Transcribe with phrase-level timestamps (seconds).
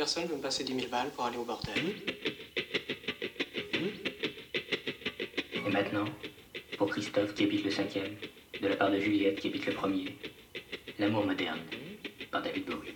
[0.00, 1.74] Personne veut me passer 10 000 balles pour aller au bordel.
[5.52, 6.06] Et maintenant,
[6.78, 8.16] pour Christophe qui habite le cinquième,
[8.62, 10.16] de la part de Juliette qui habite le premier,
[10.98, 11.58] L'amour moderne,
[12.30, 12.94] par David Bowie.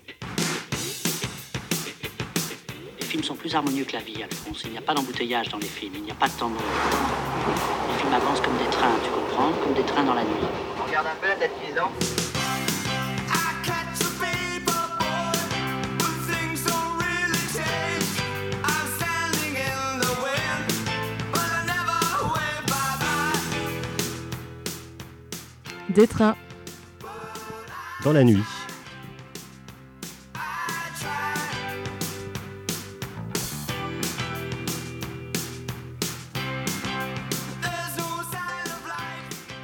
[2.99, 4.63] Les films sont plus harmonieux que la vie, Alphonse.
[4.65, 6.63] Il n'y a pas d'embouteillage dans les films, il n'y a pas de temps mort.
[7.93, 10.49] Les films avancent comme des trains, tu comprends Comme des trains dans la nuit.
[10.83, 11.93] On regarde un peu la tête pisant.
[25.95, 26.35] Des trains.
[28.03, 28.43] Dans la nuit.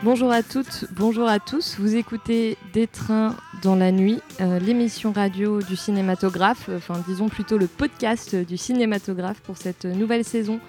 [0.04, 1.76] Bonjour à toutes, bonjour à tous.
[1.80, 7.58] Vous écoutez Des trains dans la nuit, euh, l'émission radio du cinématographe, enfin disons plutôt
[7.58, 10.60] le podcast du cinématographe pour cette nouvelle saison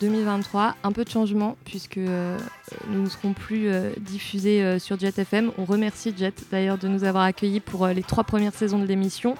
[0.00, 0.72] 2022-2023.
[0.82, 2.38] Un peu de changement puisque euh,
[2.88, 5.52] nous ne serons plus euh, diffusés euh, sur Jet FM.
[5.58, 9.36] On remercie Jet d'ailleurs de nous avoir accueillis pour les trois premières saisons de l'émission.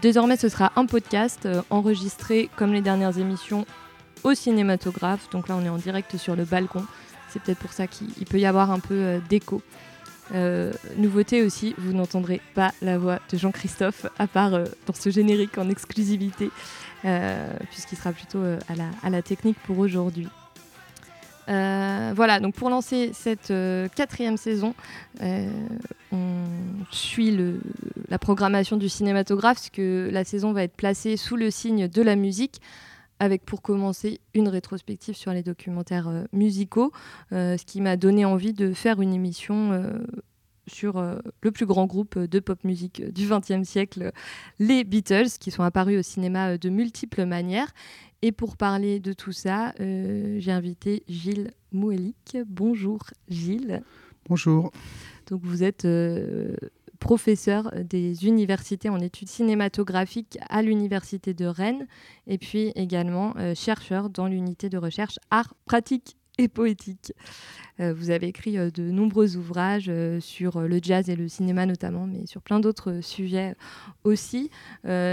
[0.00, 3.66] Désormais, ce sera un podcast enregistré comme les dernières émissions
[4.24, 5.28] au cinématographe.
[5.28, 6.82] Donc là, on est en direct sur le balcon.
[7.28, 9.60] C'est peut-être pour ça qu'il il peut y avoir un peu d'écho.
[10.96, 15.68] Nouveauté aussi, vous n'entendrez pas la voix de Jean-Christophe, à part dans ce générique en
[15.68, 16.48] exclusivité,
[17.70, 18.58] puisqu'il sera plutôt euh,
[19.02, 20.28] à, la, technique pour aujourd'hui.
[21.48, 24.74] Euh, voilà, donc pour lancer cette euh, quatrième saison,
[25.22, 25.48] euh,
[26.10, 26.42] on
[26.90, 27.36] suit
[28.08, 32.02] la programmation du cinématographe, parce que la saison va être placée sous le signe de
[32.02, 32.60] la musique,
[33.18, 36.92] avec pour commencer une rétrospective sur les documentaires euh, musicaux,
[37.32, 39.98] euh, ce qui m'a donné envie de faire une émission euh,
[40.66, 44.12] sur euh, le plus grand groupe de pop musique du XXe siècle,
[44.58, 47.72] les Beatles, qui sont apparus au cinéma euh, de multiples manières.
[48.22, 52.38] Et pour parler de tout ça, euh, j'ai invité Gilles Mouelik.
[52.46, 53.82] Bonjour Gilles.
[54.28, 54.72] Bonjour.
[55.28, 56.56] Donc vous êtes euh,
[56.98, 61.86] professeur des universités en études cinématographiques à l'université de Rennes
[62.26, 67.12] et puis également chercheur dans l'unité de recherche art pratique et poétique.
[67.80, 71.66] Euh, vous avez écrit euh, de nombreux ouvrages euh, sur le jazz et le cinéma
[71.66, 73.54] notamment, mais sur plein d'autres sujets
[74.04, 74.50] aussi.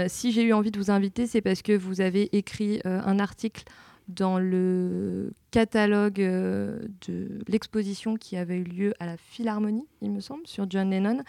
[0.08, 3.64] Si j'ai eu envie de vous inviter, c'est parce que vous avez écrit un article
[4.08, 10.20] dans le catalogue euh, de l'exposition qui avait eu lieu à la Philharmonie, il me
[10.20, 11.22] semble, sur John Lennon.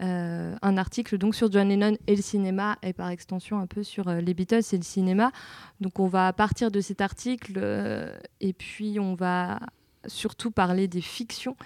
[0.00, 3.82] Euh, un article donc sur John Lennon et le cinéma et par extension un peu
[3.82, 5.32] sur euh, les Beatles et le cinéma.
[5.80, 7.58] Donc on va partir de cet article
[8.40, 9.58] et puis on va
[10.06, 11.56] surtout parler des fictions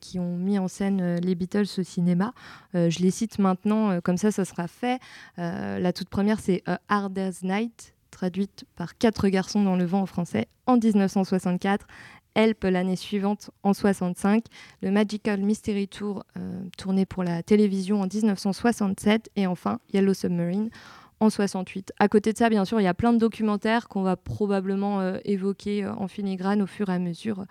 [0.00, 2.34] qui ont mis en scène les Beatles au cinéma.
[2.74, 5.00] Je les cite maintenant, comme ça ça sera fait.
[5.36, 10.06] La toute première c'est Hard Day's Night traduite par Quatre garçons dans le vent en
[10.06, 11.86] français en 1964.
[12.34, 14.44] Help l'année suivante en 65,
[14.82, 20.70] le Magical Mystery Tour euh, tourné pour la télévision en 1967 et enfin Yellow Submarine
[21.18, 21.92] en 68.
[21.98, 25.00] À côté de ça, bien sûr, il y a plein de documentaires qu'on va probablement
[25.00, 27.44] euh, évoquer euh, en filigrane au fur et à mesure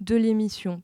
[0.00, 0.82] de l'émission.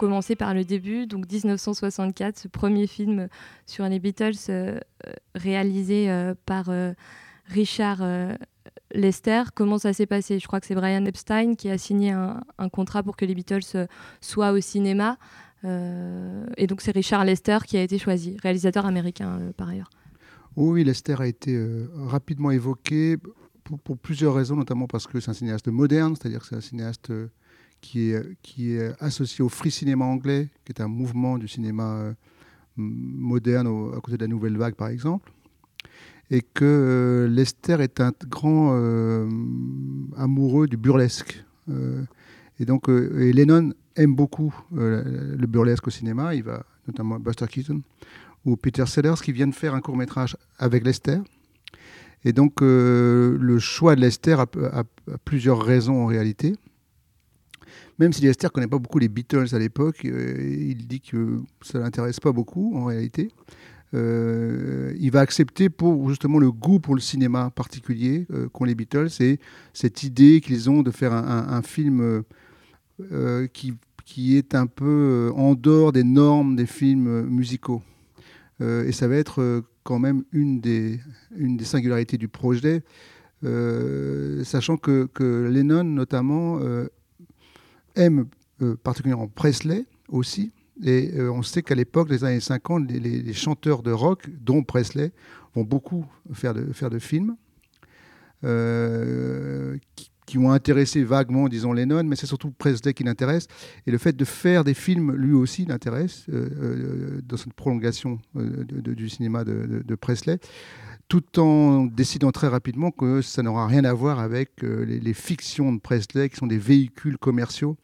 [0.00, 3.28] Commencer par le début, donc 1964, ce premier film
[3.66, 6.70] sur les Beatles euh, euh, réalisé euh, par
[7.44, 8.02] Richard
[8.94, 9.42] Lester.
[9.54, 10.38] Comment ça s'est passé?
[10.38, 13.86] Je crois que c'est Brian Epstein qui a signé un, contrat pour que les Beatles
[14.22, 15.18] soient au cinéma.
[15.64, 19.90] Et donc c'est Richard Lester qui a été choisi, réalisateur américain par ailleurs.
[20.56, 21.60] Oui, Lester a été
[21.94, 23.18] rapidement évoqué
[23.84, 27.12] pour, plusieurs raisons, notamment parce que c'est un cinéaste moderne, c'est-à-dire que c'est un cinéaste
[27.80, 32.12] qui est, associé au free cinéma anglais, qui est un mouvement du cinéma euh,
[32.76, 33.66] moderne
[33.96, 35.32] à côté de la nouvelle vague, par exemple.
[36.30, 39.28] Et que euh, Lester est un grand euh,
[40.16, 41.44] amoureux du burlesque.
[42.58, 46.34] Et donc, Lennon aime beaucoup le burlesque au cinéma.
[46.34, 47.82] Il va notamment Buster Keaton
[48.44, 51.20] ou Peter Sellers qui viennent faire un court métrage avec Lester.
[52.24, 54.82] Et donc, le choix de Lester a
[55.24, 56.56] plusieurs raisons en réalité.
[58.00, 61.78] Même si Lester connaît pas beaucoup les Beatles à l'époque, euh, il dit que ça
[61.78, 63.30] l'intéresse pas beaucoup en réalité.
[63.92, 68.74] Euh, il va accepter pour justement le goût pour le cinéma particulier euh, qu'ont les
[68.74, 69.38] Beatles et
[69.74, 72.22] cette idée qu'ils ont de faire un, film
[73.52, 77.82] qui, est un peu en dehors des normes des films musicaux.
[78.60, 81.00] Et ça va être quand même une des,
[81.36, 82.82] une des singularités du projet,
[83.42, 85.08] sachant que,
[85.50, 86.60] Lennon notamment
[88.00, 88.26] aime
[88.62, 90.52] euh, particulièrement Presley aussi.
[90.82, 95.12] Et euh, on sait qu'à l'époque, des années 50, les, chanteurs de rock, dont Presley,
[95.54, 97.36] vont beaucoup faire de, faire de films
[98.44, 103.46] euh, qui, qui ont intéressé vaguement, disons, Lennon, mais c'est surtout Presley qui l'intéresse.
[103.86, 109.44] Et le fait de faire des films, lui aussi, l'intéresse, dans cette prolongation du cinéma
[109.44, 110.38] de Presley,
[111.10, 115.72] tout en décidant très rapidement que ça n'aura rien à voir avec euh, les, fictions
[115.72, 117.76] de Presley, qui sont des véhicules commerciaux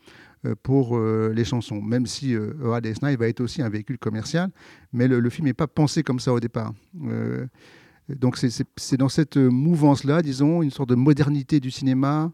[0.46, 1.82] euh, pour euh, les chansons.
[1.82, 4.50] Même si A Day's Night va être aussi un véhicule commercial,
[4.92, 6.72] mais le, film n'est pas pensé comme ça au départ.
[8.08, 12.30] Donc c'est- dans cette mouvance-là, disons, une sorte de modernité du cinéma,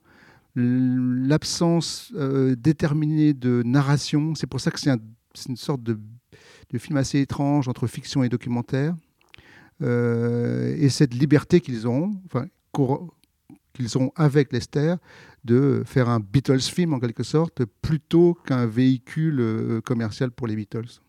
[0.55, 2.13] l'absence
[2.59, 4.35] déterminée de narration.
[4.35, 5.01] C'est pour ça que c'est un-
[5.33, 5.99] c'est une sorte de
[6.77, 8.95] film assez étrange entre fiction et documentaire.
[9.83, 12.13] Euh, et cette liberté qu'ils ont,
[13.73, 14.95] qu'ils ont avec Lester,
[15.45, 20.57] de faire un Beatles film en quelque sorte, plutôt qu'un véhicule euh, commercial pour les
[20.57, 21.01] Beatles.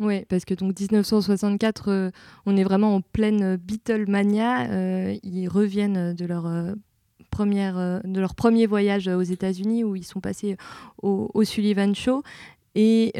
[0.00, 2.10] Oui, parce que donc 1964, euh,
[2.46, 5.14] on est vraiment en pleine Beatlemania.
[5.22, 6.46] Ils reviennent de leur,
[7.30, 10.56] première, de leur premier voyage aux États-Unis où ils sont passés
[11.02, 12.22] au, au Sullivan Show.
[12.74, 13.12] Et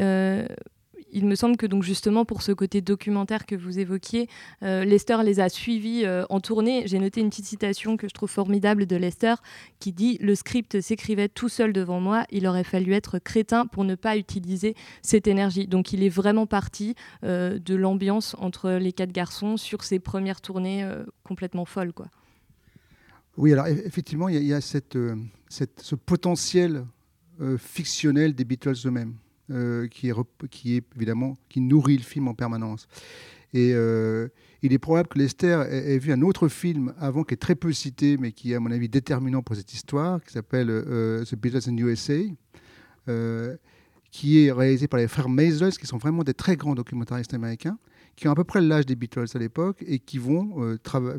[1.13, 4.27] il me semble que donc justement pour ce côté documentaire que vous évoquiez,
[4.63, 6.83] euh, Lester les a suivis euh, en tournée.
[6.87, 9.35] J'ai noté une petite citation que je trouve formidable de Lester
[9.79, 13.83] qui dit Le script s'écrivait tout seul devant moi, il aurait fallu être crétin pour
[13.83, 15.67] ne pas utiliser cette énergie.
[15.67, 20.41] Donc il est vraiment parti euh, de l'ambiance entre les quatre garçons sur ses premières
[20.41, 20.87] tournées
[21.23, 21.93] complètement folles.
[21.93, 22.07] Quoi.
[23.37, 26.85] Oui, alors eff- effectivement, il y a, ce potentiel
[27.57, 29.15] fictionnel des Beatles eux-mêmes,
[29.51, 32.87] euh, qui, est, évidemment qui nourrit le film en permanence.
[33.53, 34.29] Et euh,
[34.61, 37.73] il est probable que Lester ait, vu un autre film avant qui est très peu
[37.73, 41.35] cité, mais qui est à mon avis déterminant pour cette histoire, qui s'appelle euh, The
[41.35, 42.19] Beatles in USA,
[44.11, 47.77] qui est réalisé par les frères Maisels, qui sont vraiment des très grands documentaristes américains
[48.15, 50.77] qui ont à peu près l'âge des Beatles à l'époque et qui vont,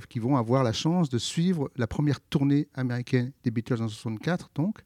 [0.09, 4.51] qui vont avoir la chance de suivre la première tournée américaine des Beatles en 64,
[4.55, 4.79] donc,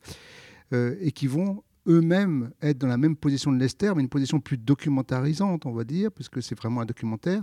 [0.73, 4.59] et qui vont eux-mêmes être dans la même position de Lester, mais une position plus
[4.59, 7.43] documentarisante, on va dire, puisque c'est vraiment un documentaire.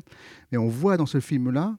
[0.51, 1.75] Mais on voit dans ce film-là,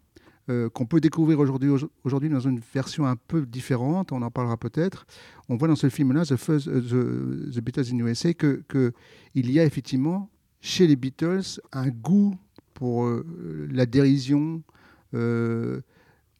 [0.48, 1.70] euh, qu'on peut découvrir aujourd'hui
[2.04, 5.04] aujourd'hui dans une version un peu différente, on en parlera peut-être.
[5.48, 8.92] On voit dans ce film-là, The, euh, Beatles in USA, que, que
[9.34, 10.30] il y a effectivement
[10.60, 12.36] chez les Beatles un goût
[12.74, 13.24] pour euh,
[13.72, 14.62] la dérision,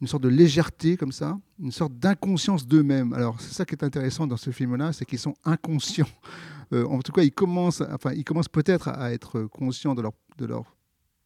[0.00, 3.12] une sorte de légèreté comme ça, une sorte d'inconscience d'eux-mêmes.
[3.12, 6.08] Alors c'est ça qui est intéressant dans ce film-là, c'est qu'ils sont inconscients.
[6.72, 10.46] Euh, en tout cas, ils commencent, enfin, commencent peut-être à être conscients de leur, de
[10.46, 10.76] leur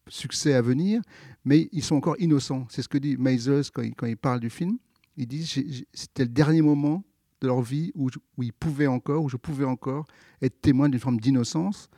[0.06, 1.00] succès à venir,
[1.46, 2.66] mais ils sont encore innocents.
[2.68, 4.76] C'est ce que dit Maisels quand quand il parle du film.
[5.16, 5.46] Il dit
[5.94, 7.04] c'était le dernier moment
[7.40, 10.06] de leur vie où, où ils pouvaient encore, où je pouvais encore
[10.42, 11.88] être témoin d'une forme d'innocence.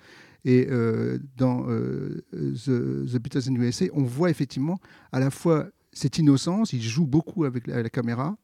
[0.45, 4.79] Et euh, dans euh, The, The Beatles in USA, on voit effectivement
[5.13, 8.37] à la fois cette innocence, ils jouent beaucoup avec la, caméra,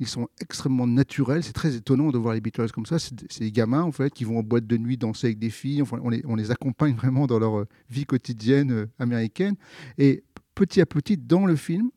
[0.00, 3.52] ils sont extrêmement naturels, c'est très étonnant de voir les Beatles comme ça, c'est des
[3.52, 6.50] gamins en fait qui vont en boîte de nuit danser avec des filles, on, les,
[6.50, 9.54] accompagne vraiment dans leur euh, vie quotidienne euh, américaine.
[9.98, 11.90] Et petit à petit, dans le film,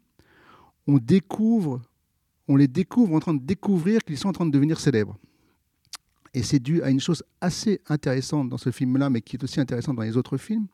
[0.86, 1.82] on découvre,
[2.48, 5.18] on les découvre en train de découvrir qu'ils sont en train de devenir célèbres.
[6.36, 9.60] Et c'est dû à une chose assez intéressante dans ce film-là, mais qui est aussi
[9.60, 10.68] intéressante dans les autres films,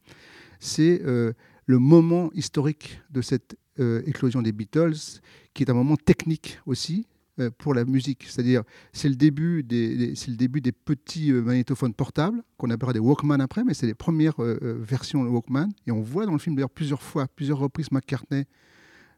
[0.60, 1.32] c'est euh,
[1.65, 5.22] le moment historique de cette éclosion des Beatles,
[5.53, 7.08] qui est un moment technique aussi
[7.39, 8.24] euh, pour la musique.
[8.29, 8.63] C'est-à-dire,
[8.94, 13.00] c'est le début des, c'est le début des petits euh, magnétophones portables qu'on appellera des
[13.00, 15.67] Walkman après, mais c'est les premières euh, euh, versions Walkman.
[15.86, 18.46] Et on voit dans le film d'ailleurs plusieurs fois, plusieurs reprises McCartney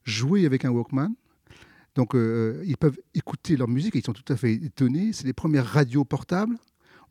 [0.04, 1.14] jouer avec un Walkman.
[1.94, 5.14] Donc, euh, ils peuvent écouter leur musique et ils sont tout à fait étonnés.
[5.14, 6.56] C'est les premières radios portables.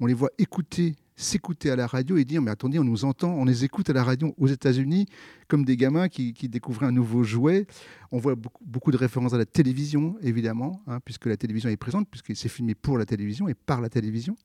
[0.01, 3.33] On les voit écouter, s'écouter à la radio et dire Mais attendez, on nous entend,
[3.33, 5.07] on les écoute à la radio aux États-Unis
[5.49, 7.67] comme des gamins qui, qui découvraient un nouveau jouet.
[8.13, 12.09] On voit beaucoup, de références à la télévision, évidemment, hein, puisque la télévision est présente,
[12.09, 14.37] puisque c'est filmé pour la télévision et par la télévision.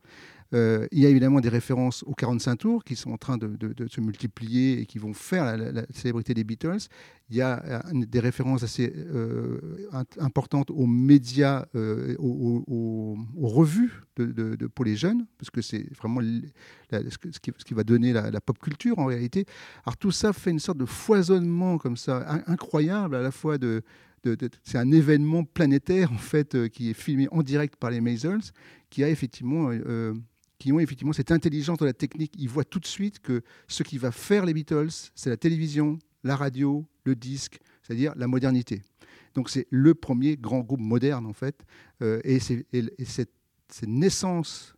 [0.53, 3.87] Euh, il y a évidemment des références aux 45 tours qui sont en train de,
[3.87, 6.87] se multiplier et qui vont faire la, célébrité des Beatles.
[7.29, 9.87] Il y a euh, des références assez euh,
[10.19, 16.21] importantes aux médias, aux, aux- revues de, pour les jeunes, parce que c'est vraiment
[16.91, 19.45] ce, qui, va donner la, pop culture en réalité.
[19.85, 23.57] Alors tout ça fait une sorte de foisonnement comme ça, in- incroyable à la fois
[23.57, 23.81] de,
[24.63, 28.41] c'est un événement planétaire en fait euh, qui est filmé en direct par les Maisels,
[28.89, 30.13] qui a effectivement euh,
[30.59, 32.33] qui ont effectivement cette intelligence de la technique.
[32.37, 35.97] Ils voient tout de suite que ce qui va faire les Beatles, c'est la télévision,
[36.23, 38.83] la radio, le disque, c'est-à-dire la modernité.
[39.33, 41.55] Donc c'est le premier grand groupe moderne en fait,
[42.03, 42.37] Euh, et,
[42.73, 43.31] et- et cette,
[43.69, 44.75] cette naissance,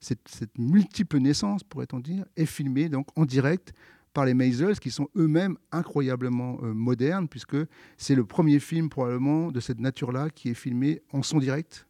[0.00, 3.72] cette, multiple naissance pourrait-on dire, est filmée donc en direct
[4.12, 7.56] par les Maisels, qui sont eux-mêmes incroyablement euh, modernes, puisque
[7.98, 11.86] c'est le premier film probablement de cette nature-là qui est filmé en son direct,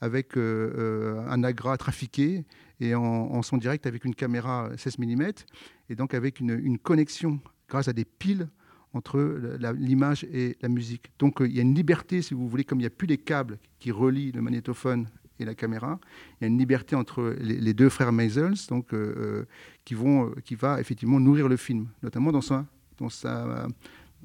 [0.00, 2.46] avec euh, euh, un agra trafiqué
[2.80, 5.22] et en, son direct avec une caméra 16 mm,
[5.90, 8.48] et donc avec une, une connexion grâce à des piles
[8.94, 9.20] entre
[9.74, 11.12] l'image et la musique.
[11.18, 13.18] Donc il y a une liberté, si vous voulez, comme il n'y a plus les
[13.18, 15.98] câbles qui relient le magnétophone et la caméra,
[16.40, 19.44] il y a une liberté entre les, deux frères Maisels, donc euh, euh,
[19.84, 22.64] qui vont, euh, qui va effectivement nourrir le film, notamment dans sa,
[22.98, 23.66] dans sa,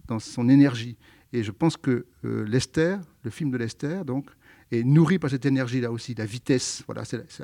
[0.08, 0.98] dans son énergie.
[1.34, 4.30] Et je pense que euh, Lester, le film de Lester, donc,
[4.72, 6.84] est nourri par cette énergie-là aussi, la vitesse.
[6.86, 7.44] Voilà, c'est, c'est-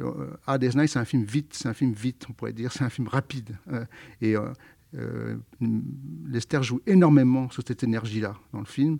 [0.00, 3.06] Night, c'est un film vite, c'est un film vite, on pourrait dire, c'est un film
[3.06, 3.56] rapide.
[4.20, 4.34] Et
[6.26, 8.98] Lester joue énormément sur cette énergie-là dans le film,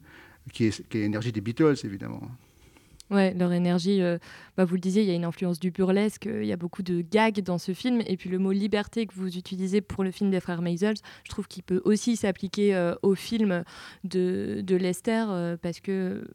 [0.52, 2.22] qui est, qui est l'énergie des Beatles, évidemment.
[3.14, 4.18] Ouais, leur énergie, euh,
[4.56, 6.56] bah, vous le disiez, il y a une influence du burlesque, euh, il y a
[6.56, 10.02] beaucoup de gags dans ce film, et puis le mot liberté que vous utilisez pour
[10.02, 13.62] le film des frères Maisels, je trouve qu'il peut aussi s'appliquer euh, au film
[14.02, 15.24] de, Lester,
[15.62, 16.26] parce que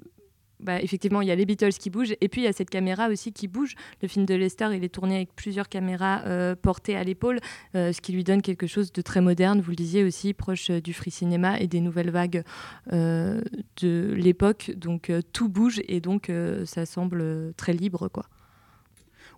[0.60, 2.70] bah, effectivement, il y a les Beatles qui bougent, et puis il y a cette
[2.70, 3.76] caméra aussi qui bouge.
[4.02, 7.40] Le film de Lester, il est tourné avec plusieurs caméras euh, portées à l'épaule,
[7.76, 10.70] euh, ce qui lui donne quelque chose de très moderne, vous le disiez aussi, proche
[10.70, 12.44] euh, du free cinéma et des nouvelles vagues
[12.92, 14.72] de l'époque.
[14.76, 16.32] Donc tout bouge, et donc
[16.66, 18.26] ça semble très libre, quoi.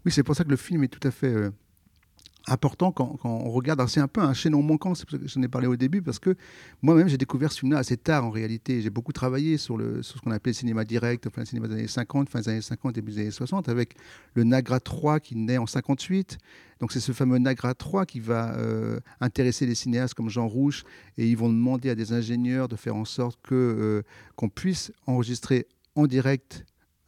[0.06, 1.36] Oui, c'est pour ça que le film est tout à fait
[2.48, 3.86] important quand, on regarde.
[3.88, 6.20] C'est un peu un chaînon manquant, c'est pour que j'en ai parlé au début, parce
[6.20, 6.36] que
[6.82, 8.82] moi-même, j'ai découvert ce film-là assez tard en réalité.
[8.82, 11.76] J'ai beaucoup travaillé sur, le, ce qu'on appelait le cinéma direct, enfin le cinéma des
[11.76, 13.96] années 50, fin des années 50, début des années 60, avec
[14.34, 16.38] le Nagra 3 qui naît en 58.
[16.80, 20.84] Donc c'est ce fameux Nagra 3 qui va euh, intéresser les cinéastes comme Jean Rouche,
[21.18, 24.02] et ils vont demander à des ingénieurs de faire en sorte que, euh,
[24.36, 26.66] qu'on puisse enregistrer en direct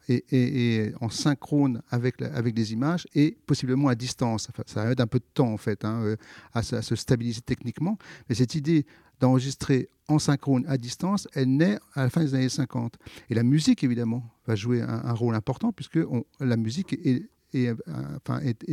[0.08, 4.48] et, en synchrone avec, la- avec les images et possiblement à distance.
[4.50, 6.16] Enfin, ça aide un peu de temps en fait hein, euh,
[6.52, 7.98] à, se- stabiliser techniquement.
[8.28, 8.86] Mais cette idée
[9.20, 12.96] d'enregistrer en synchrone à distance, elle naît à la fin des années 50.
[13.30, 15.98] Et la musique, évidemment, va jouer un, rôle important puisque
[16.40, 17.22] la musique est,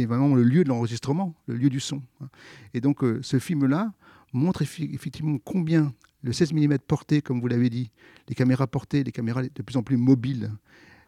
[0.05, 2.01] vraiment le lieu de l'enregistrement, le lieu du son.
[2.21, 2.27] hein.
[2.73, 3.93] Et donc euh, ce film-là
[4.33, 7.91] montre effectivement combien le 16 mm porté, comme vous l'avez dit,
[8.27, 10.51] les caméras portées, les caméras de plus en plus mobiles,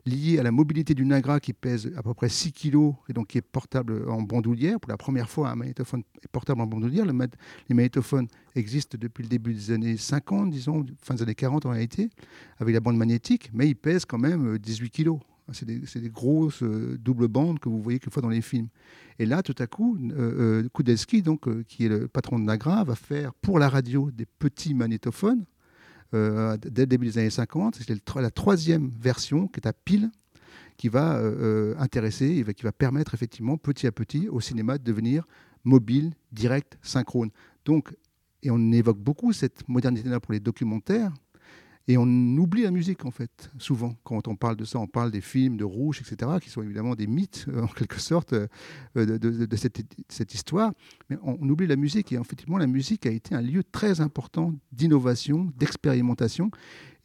[0.05, 3.27] liées à la mobilité du Nagra qui pèse à peu près 6 kg et donc
[3.27, 4.79] qui est portable en bandoulière.
[4.79, 7.05] Pour la première fois, un magnétophone est portable en bandoulière.
[7.05, 11.71] Les magnétophones existent depuis le début des années 50, disons, fin des années 40 en
[11.71, 12.09] réalité,
[12.59, 15.17] avec la bande magnétique, mais ils pèsent quand même euh, 18 kg.
[15.51, 18.69] C'est des, grosses euh, doubles bandes que vous voyez quelquefois dans les films.
[19.19, 22.43] Et là, tout à coup, euh, euh, Kudelski, donc, euh, qui est le patron de
[22.43, 25.45] Nagra, va faire pour la radio des petits magnétophones
[26.13, 27.75] euh, dès le début des années 50.
[27.75, 30.11] C'est la troisième version qui est à pile
[30.77, 34.77] qui va euh, euh, intéresser et qui va permettre effectivement petit à petit au cinéma
[34.77, 35.25] de devenir
[35.63, 37.29] mobile, direct, synchrone.
[37.65, 37.95] Donc,
[38.41, 41.13] et on évoque beaucoup cette modernité-là pour les documentaires,
[41.87, 42.05] et on
[42.37, 43.95] oublie la musique en fait, souvent.
[44.03, 46.95] Quand on parle de ça, on parle des films de Rouge, etc., qui sont évidemment
[46.95, 48.47] des mythes, euh, en quelque sorte, euh,
[48.95, 50.71] de, cette, histoire.
[51.09, 54.53] Mais on, oublie la musique, et effectivement, la musique a été un lieu très important
[54.71, 56.51] d'innovation, d'expérimentation,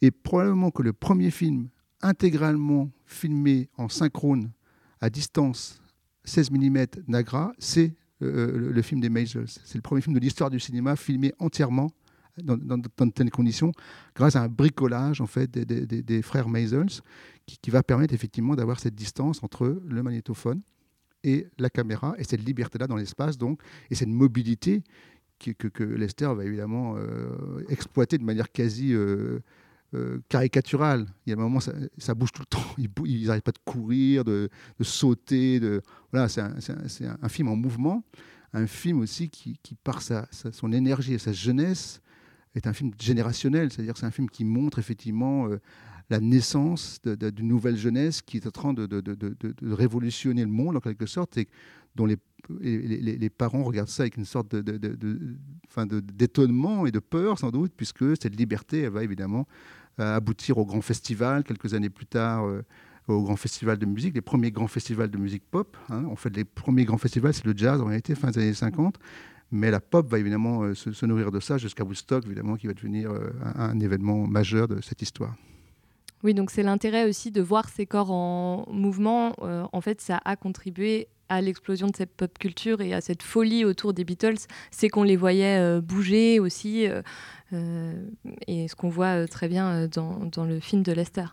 [0.01, 1.67] et probablement que le premier film
[2.01, 4.51] intégralement filmé en synchrone
[5.01, 5.81] à distance
[6.23, 9.47] 16 mm Nagra, c'est euh, le, le film des Maisels.
[9.47, 11.91] C'est le premier film de l'histoire du cinéma filmé entièrement
[12.43, 13.71] dans, de telles conditions,
[14.15, 16.89] grâce à un bricolage en fait des, frères Maisels,
[17.45, 20.61] qui, va permettre effectivement d'avoir cette distance entre le magnétophone
[21.23, 24.83] et la caméra, et cette liberté-là dans l'espace, donc, et cette mobilité
[25.39, 29.39] que, Lester va évidemment euh, exploiter de manière quasi euh,
[29.95, 31.07] euh, caricaturale.
[31.25, 33.05] Il y a un moment, ça, bouge tout le temps.
[33.05, 34.49] Ils n'arrêtent pas de courir, de,
[34.81, 35.59] sauter.
[35.59, 35.81] De...
[36.11, 38.03] Voilà, c'est un, film en mouvement.
[38.53, 42.01] Un film aussi qui, qui par sa- son énergie et sa jeunesse,
[42.55, 43.71] est un film générationnel.
[43.71, 45.59] C'est-à-dire c'est un film qui montre effectivement euh,
[46.09, 48.87] la naissance d'une nouvelle jeunesse qui est en train de,
[49.61, 51.47] révolutionner le monde en quelque sorte et
[51.95, 52.17] dont les,
[53.29, 54.55] parents regardent ça avec une sorte
[56.15, 59.47] d'étonnement et de peur sans doute, puisque cette liberté va évidemment
[59.99, 62.45] euh, aboutir au grand festival quelques années plus tard.
[62.45, 62.63] euh,
[63.13, 65.75] au grand festival de musique, les premiers grands festivals de musique pop.
[65.89, 66.05] hein.
[66.05, 68.99] En fait, les premiers grands festivals, c'est le jazz en réalité, fin des années 50.
[69.51, 72.67] Mais la pop va évidemment euh, se, se nourrir de ça jusqu'à Woodstock, évidemment, qui
[72.67, 75.35] va devenir euh, un, un événement majeur de cette histoire.
[76.23, 79.35] Oui, donc c'est l'intérêt aussi de voir ces corps en mouvement.
[79.41, 83.23] Euh, en fait, ça a contribué à l'explosion de cette pop culture et à cette
[83.23, 84.47] folie autour des Beatles.
[84.69, 86.87] C'est qu'on les voyait euh, bouger aussi,
[87.53, 88.05] euh,
[88.47, 91.25] et ce qu'on voit très bien dans, dans le film de Lester.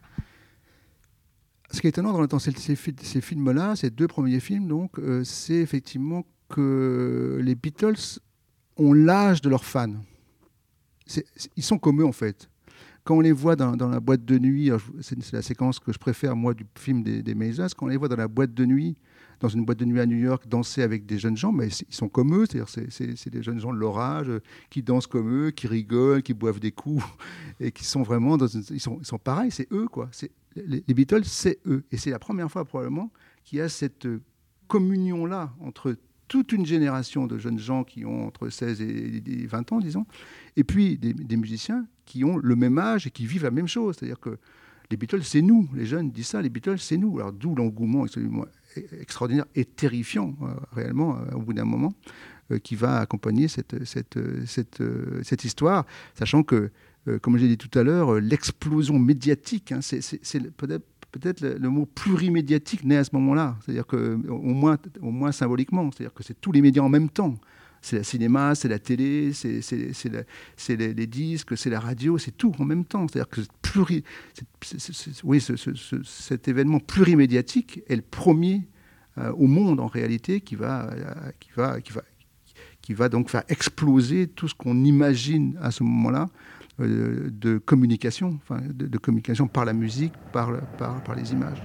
[1.73, 5.55] Ce qui est étonnant dans, ces, ces ces films-là, ces deux premiers films, donc, c'est
[5.55, 8.21] effectivement que les Beatles
[8.77, 9.95] ont l'âge de leurs fans.
[11.57, 12.49] Ils sont comme eux, en fait.
[13.05, 15.99] Quand on les voit dans, dans la boîte de nuit, c'est la séquence que je
[15.99, 18.65] préfère, moi, du film des, des Mazes, quand on les voit dans la boîte de
[18.67, 18.97] nuit,
[19.39, 21.95] dans une boîte de nuit à New York, danser avec des jeunes gens, mais ils
[21.95, 25.29] sont comme eux, c'est-à-dire c'est- des jeunes gens de leur âge euh, qui dansent comme
[25.47, 27.05] eux, qui rigolent, qui boivent des coups,
[27.61, 30.11] et qui sont vraiment ils, sont, ils sont pareils, c'est eux, quoi.
[30.57, 31.85] Les, les Beatles, c'est eux.
[31.93, 33.13] Et c'est la première fois, probablement,
[33.45, 34.21] qu'il y a cette euh,
[34.69, 35.97] communion-là entre
[36.29, 40.07] toute une génération de jeunes gens qui ont entre 16 et et 20 ans, disons,
[40.57, 43.97] et puis des, musiciens qui ont le même âge et qui vivent la même chose.
[43.99, 44.39] C'est-à-dire que
[44.91, 45.69] les Beatles, c'est nous.
[45.75, 47.19] Les jeunes disent ça, les Beatles, c'est nous.
[47.19, 48.45] Alors d'où l'engouement absolument
[48.77, 51.93] e- extraordinaire et terrifiant, euh, réellement, euh, au bout d'un moment,
[52.53, 54.83] euh, qui va accompagner cette, cette, cette,
[55.23, 56.71] cette histoire, sachant que,
[57.23, 60.85] comme j'ai dit tout à l'heure, l'explosion médiatique, hein, c'est peut-être
[61.19, 65.33] peut-être le, le mot plurimédiatique naît à ce moment-là, c'est-à-dire que au moins, au moins
[65.33, 67.35] symboliquement, c'est-à-dire que c'est tous les médias en même temps.
[67.83, 69.61] C'est le cinéma, c'est la télé, c'est
[70.77, 73.07] les, disques, c'est la radio, c'est tout en même temps.
[73.07, 73.43] C'est-à-dire que
[75.25, 78.63] oui, ce- ce- ce- cet événement plurimédiatique est le premier
[79.19, 82.03] euh, au monde en réalité qui va, euh, qui va, qui va,
[82.83, 86.29] qui va donc faire exploser tout ce qu'on imagine à ce moment-là
[86.79, 91.63] de communication, enfin, de, de communication par la musique, par, le- par, par les images.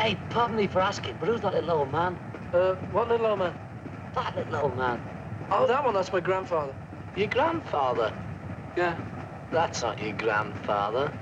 [0.00, 2.16] Hey, pardon me for asking, but who's that little old man?
[2.52, 3.54] Uh, what little old man?
[4.14, 5.00] That little old man.
[5.50, 6.72] Oh, that one, that's my grandfather.
[7.14, 8.12] Your grandfather?
[8.76, 8.96] Yeah.
[9.50, 11.12] That's not your grandfather.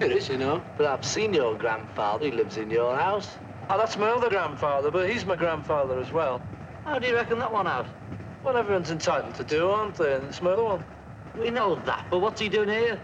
[0.00, 0.62] It is, you know.
[0.76, 2.24] But I've seen your grandfather.
[2.26, 3.36] He lives in your house.
[3.70, 6.42] Oh, that's my other grandfather, but he's my grandfather as well.
[6.84, 7.86] How do you reckon that one out?
[8.44, 10.14] Well, everyone's entitled to do, aren't they?
[10.14, 10.84] And it's my other one.
[11.40, 13.00] We know that, but what's he doing here?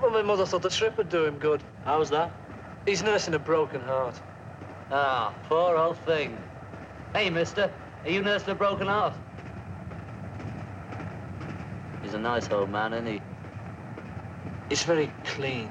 [0.00, 1.62] Well, my mother thought the trip would do him good.
[1.84, 2.32] How's that?
[2.86, 4.18] He's nursing a broken heart.
[4.90, 6.38] Ah, poor old thing.
[7.14, 7.70] Hey, mister,
[8.04, 9.12] are you nursing a broken heart?
[12.02, 13.20] He's a nice old man, isn't he?
[14.70, 15.70] He's very clean.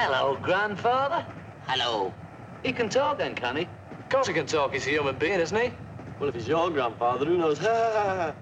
[0.00, 1.26] Hello, grandfather.
[1.66, 2.14] Hello.
[2.62, 3.62] He can talk then, can he?
[3.62, 4.72] Of course he can talk.
[4.72, 5.72] He's a human being, isn't he?
[6.20, 7.58] Well, if he's your grandfather, who knows?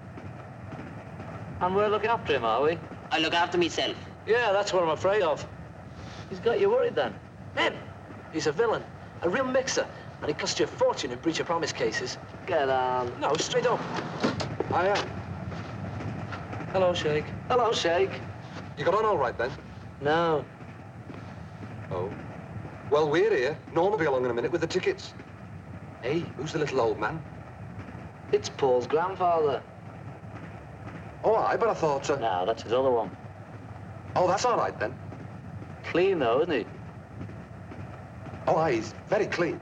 [1.59, 2.77] And we're looking after him, are we?
[3.09, 3.97] I look after myself.
[4.27, 5.43] Yeah, that's what I'm afraid of.
[6.29, 7.15] He's got you worried then.
[7.55, 7.73] Him?
[8.31, 8.83] He's a villain.
[9.23, 9.87] A real mixer.
[10.21, 12.19] And he cost you a fortune in breach of promise cases.
[12.45, 13.19] Get on.
[13.19, 13.81] No, straight up.
[14.71, 15.07] I am.
[16.71, 17.25] Hello, Shake.
[17.49, 18.21] Hello, Shake.
[18.77, 19.49] You got on all right then?
[20.01, 20.45] No.
[21.91, 22.11] Oh.
[22.89, 23.57] Well, we're here.
[23.73, 25.13] Norm will be along in a minute with the tickets.
[26.01, 27.21] Hey, who's the little old man?
[28.31, 29.61] It's Paul's grandfather.
[31.23, 32.09] Oh, I but I thought.
[32.09, 32.17] Uh...
[32.17, 33.15] No, that's his other one.
[34.15, 34.93] Oh, that's all right then.
[35.85, 36.65] Clean though, isn't he?
[38.47, 39.59] Oh, aye, he's very clean.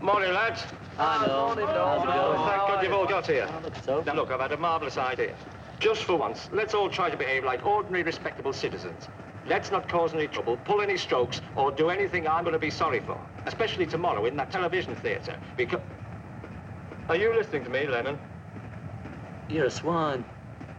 [0.00, 0.64] Morning, lads.
[0.98, 1.48] I know.
[1.48, 2.48] How's it going?
[2.48, 3.48] Thank God you've all got here.
[3.50, 4.02] I look so.
[4.02, 5.34] Now, look, I've had a marvellous idea.
[5.78, 9.08] Just for once, let's all try to behave like ordinary, respectable citizens.
[9.50, 12.70] Let's not cause any trouble, pull any strokes, or do anything I'm going to be
[12.70, 13.20] sorry for.
[13.46, 15.36] Especially tomorrow in that television theatre.
[15.56, 15.80] Because.
[17.08, 18.16] Are you listening to me, Lennon?
[19.48, 20.24] You're a swine.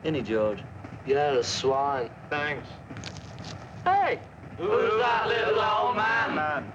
[0.06, 0.64] Any George?
[1.06, 2.10] You're a swine.
[2.30, 2.66] Thanks.
[3.84, 4.22] Hey!
[4.58, 6.36] Who's that little old man?
[6.36, 6.72] Man.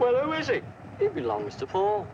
[0.00, 0.62] Well, who is he?
[0.98, 2.08] He belongs to Paul.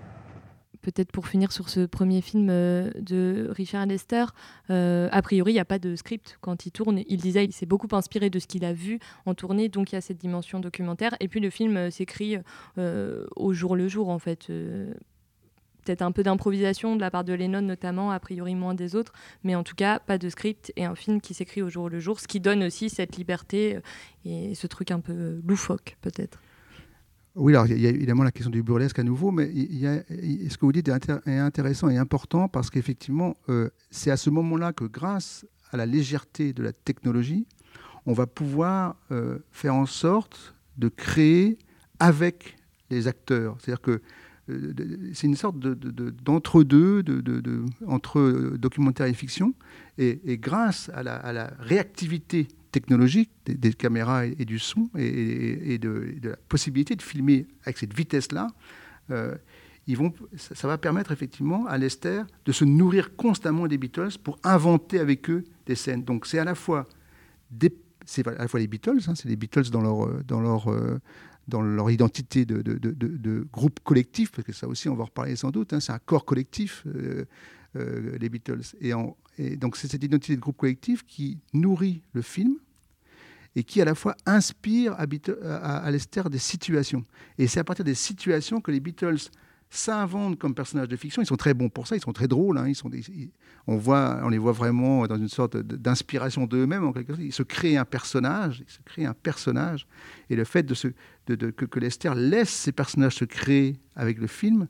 [0.84, 4.26] Peut-être pour finir sur ce premier film euh, de Richard Lester,
[4.68, 7.02] euh, a priori, il n'y a pas de script quand il tourne.
[7.08, 9.94] Il disait qu'il s'est beaucoup inspiré de ce qu'il a vu en tournée, donc il
[9.94, 11.16] y a cette dimension documentaire.
[11.20, 12.36] Et puis le film euh, s'écrit
[12.76, 14.48] au jour le jour, en fait.
[14.48, 19.12] Peut-être un peu d'improvisation de la part de Lennon, notamment, a priori moins des autres,
[19.42, 21.98] mais en tout cas, pas de script et un film qui s'écrit au jour le
[21.98, 23.78] jour, ce qui donne aussi cette liberté
[24.26, 26.40] et ce truc un peu loufoque, peut-être.
[27.36, 30.64] Oui, alors il y a évidemment la question du burlesque à nouveau, mais ce que
[30.64, 34.72] vous dites est, intér- est intéressant et important parce qu'effectivement, euh, c'est à ce moment-là
[34.72, 37.46] que grâce à la légèreté de la technologie,
[38.06, 41.58] on va pouvoir euh, faire en sorte de créer
[41.98, 42.56] avec
[42.90, 43.56] les acteurs.
[43.58, 44.00] C'est-à-dire que
[44.50, 44.72] euh,
[45.14, 49.54] c'est une sorte de- de- de- d'entre-deux de, entre documentaire et fiction.
[49.98, 56.96] Et, grâce à la réactivité technologique des, caméras et, du son et, de, la possibilité
[56.96, 58.48] de filmer avec cette vitesse-là,
[59.12, 59.36] euh,
[60.36, 65.30] ça, va permettre effectivement à Lester de se nourrir constamment des Beatles pour inventer avec
[65.30, 66.02] eux des scènes.
[66.02, 66.88] Donc c'est à la fois
[68.04, 70.68] c'est à la fois les Beatles, hein, c'est les Beatles dans leur, euh, dans leur,
[70.68, 70.98] euh,
[71.46, 75.52] dans leur identité de, groupe collectif, parce que ça aussi on va en reparler sans
[75.52, 76.84] doute, hein, c'est un corps collectif,
[77.76, 78.62] euh, les Beatles.
[78.80, 78.92] Et,
[79.56, 82.54] donc c'est cette identité de groupe collectif qui nourrit le film
[83.56, 87.04] et qui à la fois inspire à, Beatle- à- à Lester des situations.
[87.38, 89.28] Et c'est à partir des situations que les Beatles
[89.70, 91.20] s'inventent comme personnages de fiction.
[91.20, 92.58] Ils sont très bons pour ça, ils sont très drôles.
[92.58, 92.90] hein, ils sont
[93.66, 96.84] on, voit, on les voit vraiment dans une sorte d'inspiration d'eux-mêmes.
[96.84, 97.24] En quelque sorte.
[97.24, 99.86] Ils se créent un personnage, ils se créent un personnage.
[100.30, 100.64] Et le fait
[101.26, 104.68] que, que Lester laisse ces personnages se créer avec le film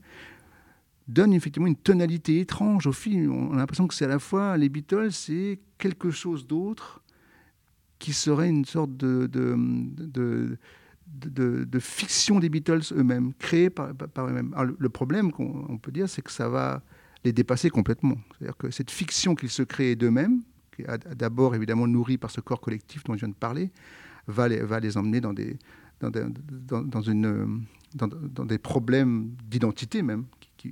[1.08, 3.32] donne effectivement une tonalité étrange au film.
[3.32, 7.02] On a l'impression que c'est à la fois les Beatles, c'est quelque chose d'autre
[7.98, 10.58] qui serait une sorte de,
[11.78, 14.54] fiction des Beatles eux-mêmes, créée par, eux-mêmes.
[14.78, 16.82] Le, problème qu'on on peut dire, c'est que ça va
[17.24, 18.16] les dépasser complètement.
[18.32, 20.42] C'est-à-dire que cette fiction qu'ils se créent d'eux-mêmes,
[20.74, 23.70] qui est d'abord évidemment nourrie par ce corps collectif dont je viens de parler,
[24.26, 25.58] va les, emmener dans des
[28.58, 30.24] problèmes d'identité même,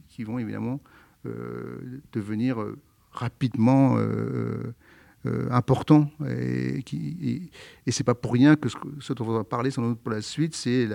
[0.09, 0.81] qui, vont évidemment
[1.27, 2.79] euh, devenir euh,
[3.11, 4.73] rapidement euh,
[5.51, 6.11] importants.
[6.29, 7.51] Et, qui,
[7.87, 10.23] et, c'est pas pour rien que ce, dont on va parler sans doute pour la
[10.23, 10.89] suite, c'est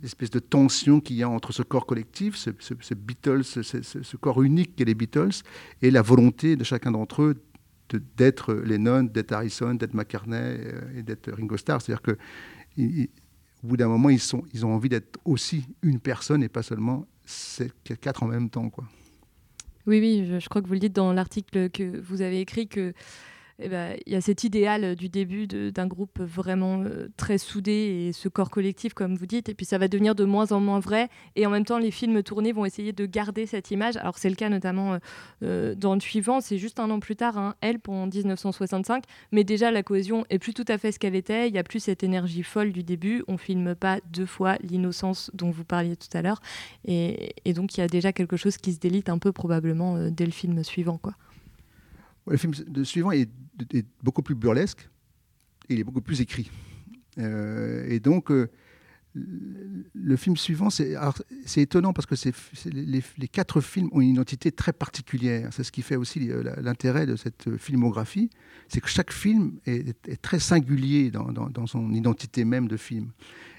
[0.00, 2.50] l'espèce de tension qu'il y a entre ce corps collectif, ce,
[2.94, 5.42] Beatles, ce, corps unique qu'est les Beatles,
[5.82, 7.42] et la volonté de chacun d'entre eux
[8.16, 10.56] d'être Lennon, d'être Harrison, d'être McCartney
[10.96, 11.82] et d'être Ringo Starr.
[11.82, 12.16] C'est-à-dire que
[12.78, 13.10] ils- ils-
[13.62, 16.62] au bout d'un moment, ils, sont, ils ont envie d'être aussi une personne et pas
[16.62, 17.06] seulement
[18.00, 18.70] quatre en même temps.
[19.86, 22.92] Oui, oui, je crois que vous le dites dans l'article que vous avez écrit que
[23.62, 27.38] eh ben, il y a cet idéal euh, du début d'un groupe vraiment euh, très
[27.38, 30.50] soudé et ce corps collectif, comme vous dites, et puis ça va devenir de moins
[30.52, 31.08] en moins vrai.
[31.36, 33.96] Et en même temps, les films tournés vont essayer de garder cette image.
[33.96, 34.98] Alors c'est le cas notamment
[35.42, 39.44] euh, dans le suivant, c'est juste un an plus tard, hein, Help en 1965, mais
[39.44, 41.48] déjà la cohésion est plus tout à fait ce qu'elle était.
[41.48, 43.22] Il y a plus cette énergie folle du début.
[43.28, 46.40] On filme pas deux fois l'innocence dont vous parliez tout à l'heure,
[46.84, 50.24] et, donc il y a déjà quelque chose qui se délite un peu probablement dès
[50.24, 51.14] le film suivant, quoi.
[52.26, 52.52] Le film
[52.84, 53.28] suivant est,
[54.02, 54.88] beaucoup plus burlesque
[55.68, 56.50] il est beaucoup plus écrit.
[57.18, 58.50] Euh, et donc, euh,
[59.14, 60.96] le film suivant, c'est
[61.56, 62.14] étonnant parce que
[62.70, 65.50] les, quatre films ont une identité très particulière.
[65.52, 68.30] C'est ce qui fait aussi euh, l'intérêt de cette filmographie,
[68.68, 73.12] c'est que chaque film est, très singulier dans son identité même de film.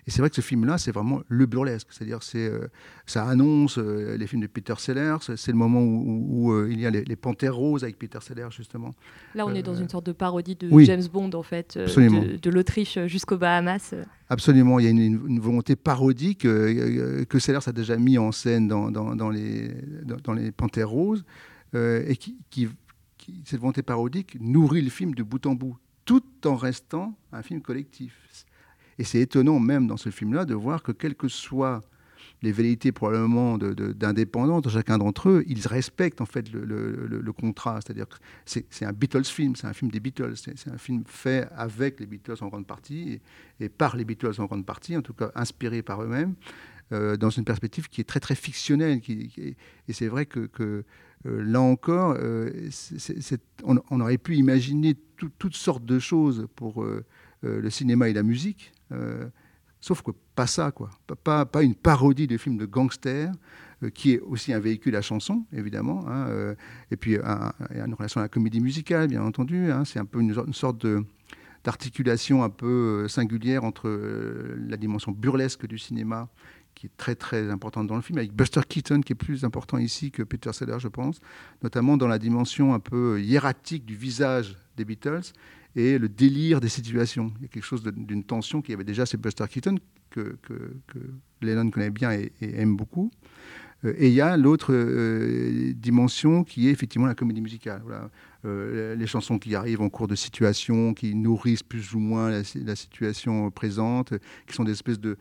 [0.05, 1.87] Et c'est vrai que ce film-là, c'est vraiment le burlesque.
[1.91, 2.67] C'est-à-dire, c'est, euh,
[3.05, 5.17] ça annonce euh, les films de Peter Sellers.
[5.37, 7.97] C'est le moment où, où, où, euh, il y a les, les Panthères roses avec
[7.97, 8.93] Peter Sellers, justement.
[9.35, 11.77] Là, on est dans une sorte de parodie de oui, James Bond, en fait,
[12.21, 13.93] de, de l'Autriche jusqu'aux Bahamas.
[14.29, 18.91] Absolument, il y a une, volonté parodique que Sellers a déjà mis en scène dans,
[18.91, 19.69] dans- dans les,
[20.05, 21.23] dans, dans les Panthères roses,
[21.75, 22.67] et qui, qui-
[23.17, 27.41] qui- cette volonté parodique nourrit le film de bout en bout, tout en restant un
[27.41, 28.19] film collectif.
[28.99, 31.81] Et c'est étonnant même dans ce film-là de voir que quelles que soient
[32.43, 37.79] les velléités probablement de- de- chacun d'entre eux, ils respectent en fait le, contrat.
[37.81, 41.47] C'est-à-dire que c'est un Beatles film, c'est un film des Beatles, c'est un film fait
[41.55, 43.21] avec les Beatles en grande partie
[43.59, 46.35] et, par les Beatles en grande partie, en tout cas inspiré par eux-mêmes,
[46.91, 48.99] euh, dans une perspective qui est très très fictionnelle.
[49.07, 50.83] Et c'est vrai que, euh,
[51.25, 52.69] là encore, euh,
[53.63, 56.85] on, aurait pu imaginer tout- toutes sortes de choses pour
[57.41, 58.71] le cinéma et la musique.
[58.93, 59.27] Euh,
[59.81, 60.89] sauf que pas ça, quoi.
[61.23, 63.31] Pas, pas, une parodie de film de gangster,
[63.83, 66.05] euh, qui est aussi un véhicule à chanson, évidemment.
[66.07, 66.55] hein, euh,
[66.91, 69.71] et puis un- un- une relation à la comédie musicale, bien entendu.
[69.71, 70.85] hein, c'est un peu une, sorte
[71.63, 73.89] d'articulation un peu singulière entre
[74.57, 76.29] la dimension burlesque du cinéma,
[76.75, 79.77] qui est très très importante dans le film, avec Buster Keaton, qui est plus important
[79.77, 81.19] ici que Peter Sellers, je pense,
[81.61, 85.33] notamment dans la dimension un peu hiératique du visage des Beatles
[85.75, 87.31] et le délire des situations.
[87.37, 89.77] Il y a quelque chose d'une tension qu'il y avait déjà chez Buster Keaton,
[90.09, 90.37] que,
[91.41, 93.11] Lennon connaît bien et, aime beaucoup.
[93.83, 97.81] Euh, Et il y a l'autre euh, dimension qui est effectivement la comédie musicale.
[98.45, 102.75] Euh, les chansons qui arrivent en cours de situation, qui nourrissent plus ou moins la,
[102.75, 104.13] situation présente,
[104.47, 105.17] qui sont des espèces de,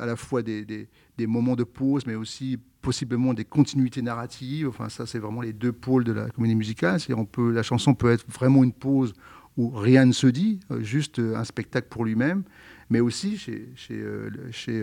[0.00, 0.88] à la fois des,
[1.26, 4.68] moments de pause, mais aussi possiblement des continuités narratives.
[4.68, 7.00] Enfin, ça, c'est vraiment les deux pôles de la comédie musicale.
[7.16, 9.12] On peut, la chanson peut être vraiment une pause
[9.58, 12.44] où rien ne se dit, euh, juste euh, un spectacle pour lui-même,
[12.90, 14.80] mais aussi chez, chez, euh, chez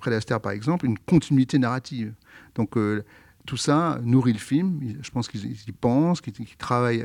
[0.00, 2.14] Fred Astaire, par exemple, une continuité narrative.
[2.54, 2.74] Donc,
[3.44, 4.80] tout ça nourrit le film.
[4.82, 7.04] Il- Je pense qu'ils ils y pensent, qu'ils travaillent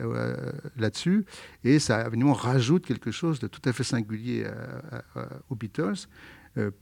[0.78, 1.26] là-dessus.
[1.66, 6.08] Et ça, évidemment, rajoute quelque chose de tout à fait singulier à- aux Beatles,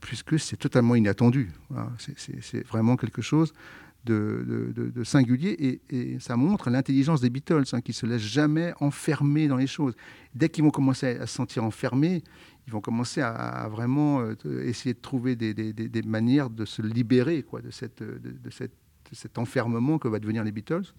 [0.00, 1.50] puisque c'est totalement inattendu.
[1.98, 3.52] C'est c'est vraiment quelque chose
[4.04, 5.80] de, singulier.
[5.90, 9.94] Et, ça montre l'intelligence des Beatles, hein, qui se laissent jamais enfermer dans les choses.
[10.34, 12.22] Dès qu'ils vont commencer à se sentir enfermés,
[12.66, 14.34] ils vont commencer à, vraiment euh,
[14.64, 18.50] essayer de trouver des, manières de se libérer quoi, de, cette, de, de
[19.12, 20.92] cet enfermement que va devenir les Beatles.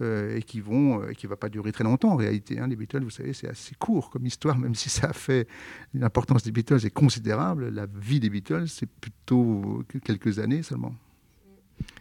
[0.00, 2.58] euh, et qui vont, euh, qui va pas durer très longtemps en réalité.
[2.58, 2.66] hein.
[2.66, 5.46] Les Beatles, vous savez, c'est assez court comme histoire, même si ça a fait
[5.94, 7.68] l'importance des Beatles est considérable.
[7.68, 10.94] La vie des Beatles, c'est plutôt que quelques années seulement.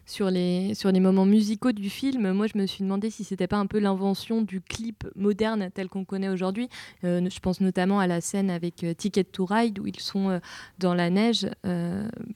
[0.06, 3.46] Sur les, sur les moments musicaux du film, moi je me suis demandé si c'était
[3.46, 6.68] pas un peu l'invention du clip moderne tel qu'on connaît aujourd'hui.
[7.04, 10.30] Euh, je pense notamment à la scène avec euh, Ticket to Ride où ils sont
[10.30, 10.40] euh,
[10.80, 11.48] dans la neige.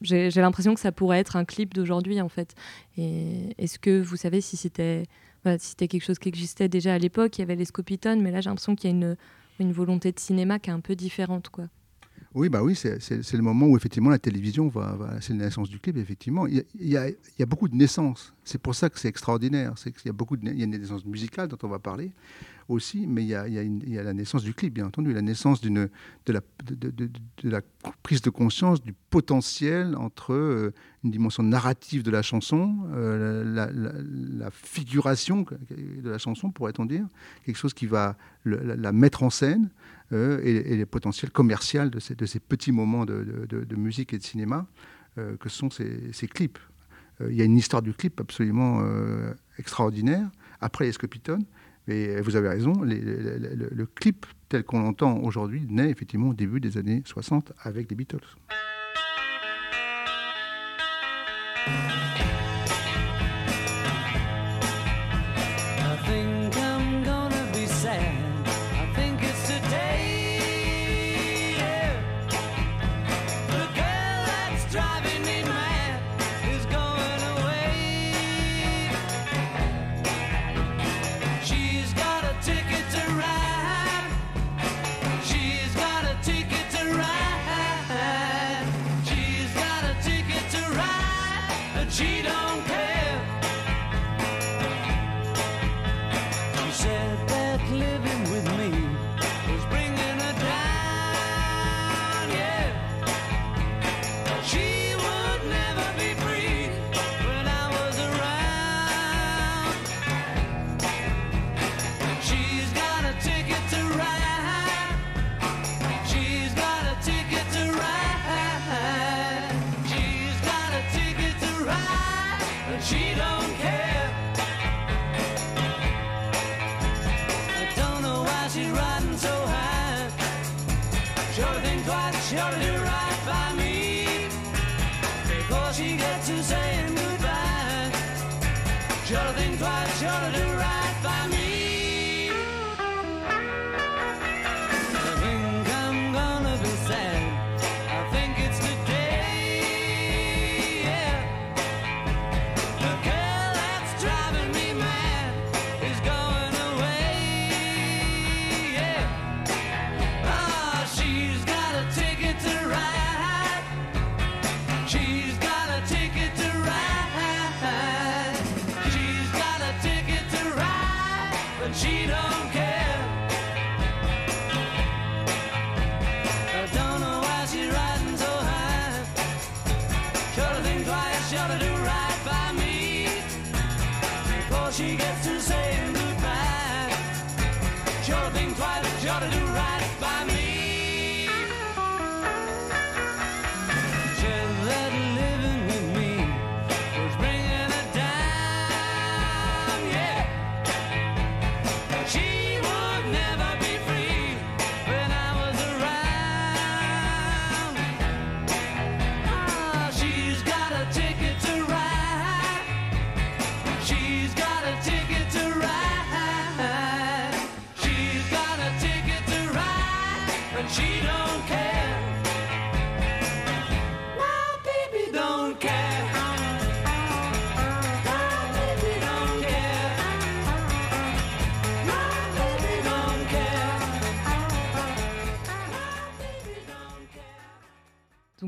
[0.02, 2.54] J'ai l'impression que ça pourrait être un clip d'aujourd'hui en fait.
[2.96, 5.08] Est-ce que vous savez si c'était
[5.44, 7.38] quelque chose qui existait déjà à l'époque?
[7.38, 9.16] Il y avait les Scopitone, mais là j'ai l'impression qu'il y a une,
[9.58, 11.48] une volonté de cinéma qui est un peu différente.
[11.48, 11.64] quoi.
[12.34, 15.78] Oui, bah oui, c'est le moment où effectivement la télévision va, c'est la naissance du
[15.78, 15.96] clip.
[15.96, 18.34] Effectivement, il y a, beaucoup de naissances.
[18.42, 19.74] C'est pour ça que c'est extraordinaire.
[19.76, 22.10] C'est qu'il y a beaucoup il y a une naissance musicale dont on va parler
[22.68, 25.90] aussi, mais il y a, la naissance du clip, bien entendu, la naissance de
[26.24, 27.60] la,
[28.02, 30.72] prise de conscience du potentiel entre euh,
[31.02, 37.06] une dimension narrative de la chanson, euh, la, figuration de la chanson, pourrait-on dire,
[37.44, 39.70] quelque chose qui va la, mettre en scène
[40.12, 44.66] euh, et, et les potentiels commerciaux de ces, petits moments de, musique et de cinéma
[45.16, 46.58] que sont ces, clips.
[47.20, 48.82] Il y a une histoire du clip absolument
[49.58, 50.28] extraordinaire,
[50.60, 51.44] après les Scopitone,
[51.86, 56.78] mais vous avez raison, le clip tel qu'on l'entend aujourd'hui naît effectivement au début des
[56.78, 58.36] années 60 avec les Beatles.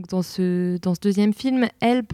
[0.08, 2.12] Dans ce, deuxième film, Help,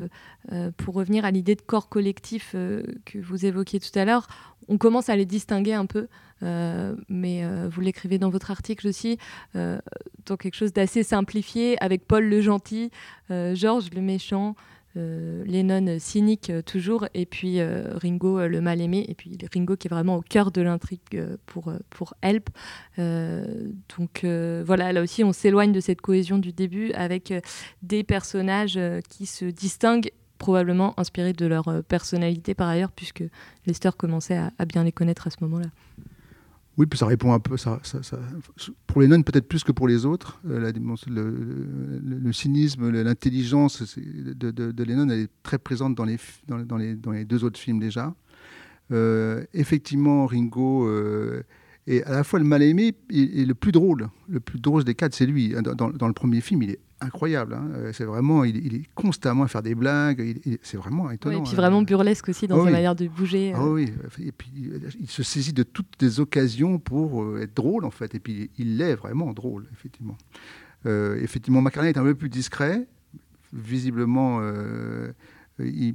[0.52, 4.26] euh, pour revenir à l'idée de corps collectif euh, que vous évoquiez tout à l'heure,
[4.68, 6.08] on commence à les distinguer un peu,
[6.42, 9.18] euh, mais vous l'écrivez dans votre article aussi,
[9.54, 12.90] dans quelque chose d'assez simplifié, avec Paul le gentil,
[13.28, 14.54] Georges le méchant,
[14.94, 19.38] Lennon euh, cynique euh, toujours, et puis euh, Ringo euh, le mal aimé, et puis
[19.54, 22.50] Ringo qui est vraiment au cœur de l'intrigue euh, pour, euh, pour Help.
[22.98, 27.40] Euh, donc euh, voilà, là aussi on s'éloigne de cette cohésion du début avec euh,
[27.82, 33.24] des personnages euh, qui se distinguent probablement inspirés de leur euh, personnalité par ailleurs, puisque
[33.66, 35.68] Lester commençait à bien les connaître à ce moment-là.
[36.82, 37.56] Oui, puis ça répond un peu.
[37.56, 37.80] Ça,
[38.88, 40.40] pour les nonnes, peut-être plus que pour les autres.
[40.50, 40.72] euh,
[41.06, 46.16] le, cynisme, l'intelligence de, de, de Lennon, elle est très présente dans les,
[46.76, 48.12] les, les deux autres films déjà.
[48.90, 51.44] Euh, effectivement, Ringo euh,
[51.86, 54.08] est à la fois le mal aimé et, le plus drôle.
[54.28, 55.54] Le plus drôle des quatre, c'est lui.
[55.62, 57.54] Dans- dans le premier film, il est incroyable.
[57.54, 57.68] hein.
[57.74, 60.22] Euh, C'est vraiment, il, il est constamment à faire des blagues.
[60.62, 61.38] C'est vraiment étonnant.
[61.38, 61.56] Et puis hein.
[61.56, 62.72] vraiment burlesque aussi dans Ah sa oui.
[62.72, 63.52] manière de bouger.
[63.52, 63.58] euh.
[63.58, 64.50] Ah oui, et puis
[65.00, 68.50] il se saisit de toutes les occasions pour euh, être drôle en fait, et puis
[68.58, 70.16] il l'est vraiment drôle, effectivement.
[70.86, 72.86] Euh, effectivement, McCartney est un peu plus discret,
[73.52, 75.12] visiblement, euh,
[75.58, 75.94] il,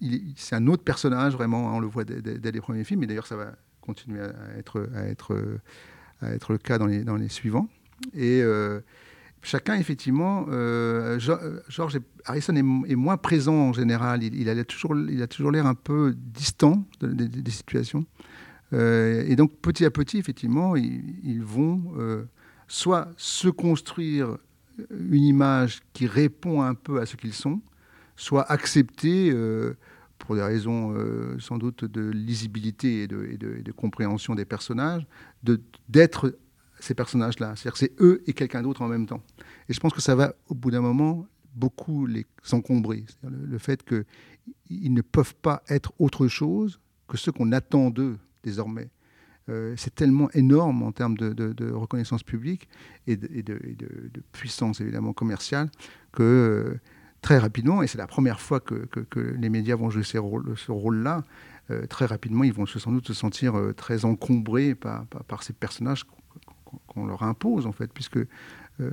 [0.00, 2.84] il- c'est un autre personnage vraiment, hein, on le voit dès, dès- dès les premiers
[2.84, 5.58] films, et d'ailleurs ça va continuer à être, à être,
[6.20, 7.68] à être le cas dans les, dans les suivants.
[8.14, 8.80] Et euh,
[9.42, 12.62] chacun, effectivement, euh, euh, George Harrison est,
[12.96, 14.22] moins présent en général.
[14.22, 14.94] Il, a toujours,
[15.50, 18.04] l'air un peu distant de- de- des situations.
[18.72, 21.94] Euh, et donc, petit à petit, effectivement, ils, vont
[22.66, 24.36] soit se construire
[24.90, 27.60] une image qui répond un peu à ce qu'ils sont,
[28.16, 29.32] soit accepter,
[30.18, 30.94] pour des raisons
[31.38, 35.06] sans doute de lisibilité et de, compréhension des personnages,
[35.88, 36.34] d'être
[36.80, 37.54] ces personnages-là.
[37.56, 39.22] C'est-à-dire que c'est eux et quelqu'un d'autre en même temps.
[39.68, 43.04] Et je pense que ça va, au bout d'un moment, beaucoup les encombrer.
[43.22, 48.18] Le, le fait qu'ils ne peuvent pas être autre chose que ce qu'on attend d'eux
[48.44, 48.90] désormais.
[49.48, 52.68] Euh, c'est tellement énorme en termes de, reconnaissance publique
[53.06, 53.58] et, de,
[54.32, 55.70] puissance évidemment commerciale
[56.12, 56.80] que euh,
[57.22, 58.86] très rapidement, et c'est la première fois que,
[59.16, 61.24] les médias vont jouer ce rôle-là,
[61.70, 66.04] euh, très rapidement ils vont sans doute se sentir très encombrés par ces personnages
[66.88, 68.18] qu'on- leur impose en fait, puisque
[68.80, 68.90] euh,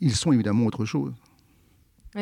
[0.00, 1.12] ils sont évidemment autre chose.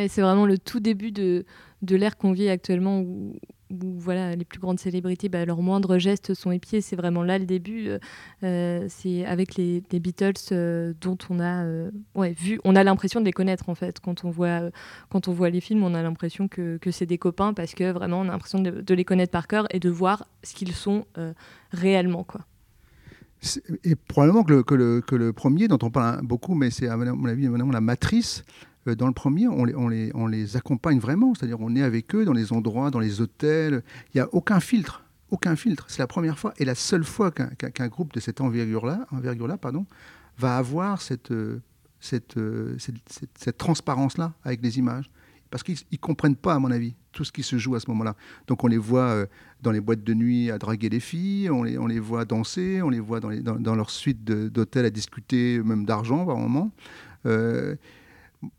[0.09, 1.45] C'est vraiment le tout début de,
[1.83, 3.37] de l'ère qu'on vit actuellement où,
[3.71, 6.81] voilà, les plus grandes célébrités, bah, leurs moindres gestes sont épiés.
[6.81, 7.89] C'est vraiment là le début.
[7.89, 7.99] Euh,
[8.43, 11.65] euh, c'est avec les, les Beatles dont on a
[12.31, 14.01] vu, on a l'impression de les connaître en fait.
[14.01, 14.71] Quand on voit,
[15.11, 17.91] quand on voit les films, on a l'impression que, que c'est des copains parce que
[17.93, 20.73] vraiment on a l'impression de, de les connaître par cœur et de voir ce qu'ils
[20.75, 21.05] sont
[21.71, 22.25] réellement.
[22.25, 22.43] Quoi.
[23.85, 26.89] Et probablement que le, que, le, que le premier, dont on parle beaucoup, mais c'est
[26.89, 28.45] à mon avis la matrice,
[28.87, 31.35] euh, dans le premier, on les, on les, on les accompagne vraiment.
[31.35, 33.83] C'est-à-dire on est avec eux dans les endroits, dans les hôtels.
[34.15, 35.03] Il n'y a aucun filtre.
[35.31, 35.87] Aucun filtre.
[35.89, 39.49] C'est la première fois et la seule fois qu'un qu'un groupe de cette envergure-là envergure
[39.59, 39.87] pardon,
[40.39, 41.61] va avoir cette, euh,
[42.37, 45.11] euh, cette, cette- cette transparence-là avec les images.
[45.53, 47.91] Parce qu'ils ne comprennent pas, à mon avis, tout ce qui se joue à ce
[47.91, 48.17] moment-là.
[48.47, 49.27] Donc on les voit euh,
[49.61, 53.01] dans les boîtes de nuit à draguer les filles, on les, voit danser, on les
[53.01, 56.73] voit dans, leur suite d'hôtels à discuter même d'argent par moment.
[57.27, 57.77] Euh,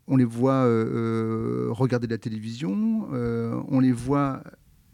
[0.06, 4.44] on les voit euh, regarder de la télévision, on les voit...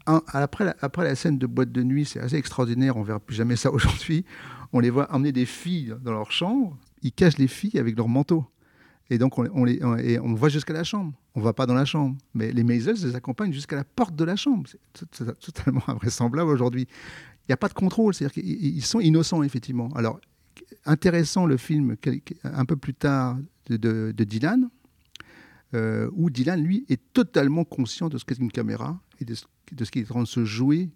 [0.07, 3.71] après, la, scène de boîte de nuit, c'est assez extraordinaire, on verra plus jamais ça
[3.73, 4.25] aujourd'hui.
[4.73, 8.07] On les voit emmener des filles dans leur chambre, ils cachent les filles avec leur
[8.07, 8.43] manteau.
[9.11, 11.13] Et donc, on, les, va jusqu'à la chambre.
[11.35, 12.17] On va pas dans la chambre.
[12.33, 14.69] Mais les Maisels les accompagnent jusqu'à la porte de la chambre.
[14.93, 16.87] C'est totalement invraisemblable aujourd'hui.
[17.43, 18.13] Il n'y a pas de contrôle.
[18.13, 19.89] C'est-à-dire qu'ils ils sont innocents, effectivement.
[19.95, 20.19] Alors,
[20.85, 21.95] intéressant le film
[22.43, 23.37] un peu plus tard
[23.69, 24.69] de, Dylan,
[25.73, 29.45] euh, où Dylan, lui, est totalement conscient de ce qu'est une caméra et de ce,
[29.71, 30.89] de qui est en train de se jouer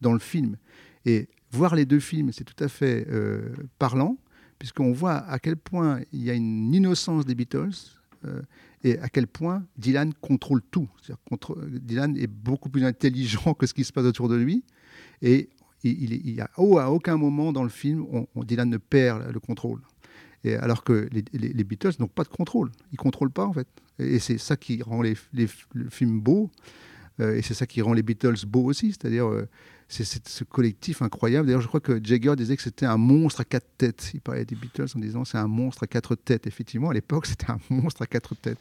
[0.00, 0.56] dans le film.
[1.06, 4.18] Et voir les deux films, c'est tout à fait euh, parlant,
[4.58, 7.70] puisqu'on voit à quel point il y a une innocence des Beatles
[8.24, 8.42] euh,
[8.84, 10.88] et à quel point Dylan contrôle tout.
[11.66, 14.64] Dylan est beaucoup plus intelligent que ce qui se passe autour de lui.
[15.22, 15.48] Et
[15.84, 18.04] il, il, a oh, à aucun moment dans le film,
[18.34, 19.80] on, Dylan ne perd le contrôle.
[20.44, 22.70] Et alors que les, les- les Beatles n'ont pas de contrôle.
[22.92, 23.66] Ils ne contrôlent pas, en fait.
[23.98, 26.50] Et, et c'est ça qui rend les, les- le film beau.
[27.20, 28.92] Euh, et c'est ça qui rend les Beatles beaux aussi.
[28.92, 29.48] C'est-à-dire, euh,
[29.88, 31.46] c'est ce collectif incroyable.
[31.46, 34.10] D'ailleurs, je crois que Jagger disait que c'était un monstre à quatre têtes.
[34.12, 36.46] Il parlait des Beatles en disant c'est un monstre à quatre têtes.
[36.46, 38.60] Effectivement, à l'époque, c'était un monstre à quatre têtes.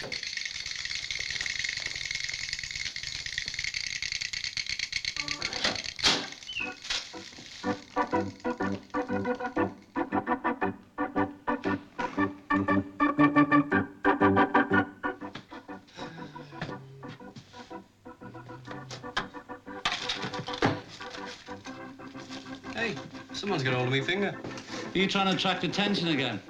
[24.97, 26.41] Are you trying to attract attention again?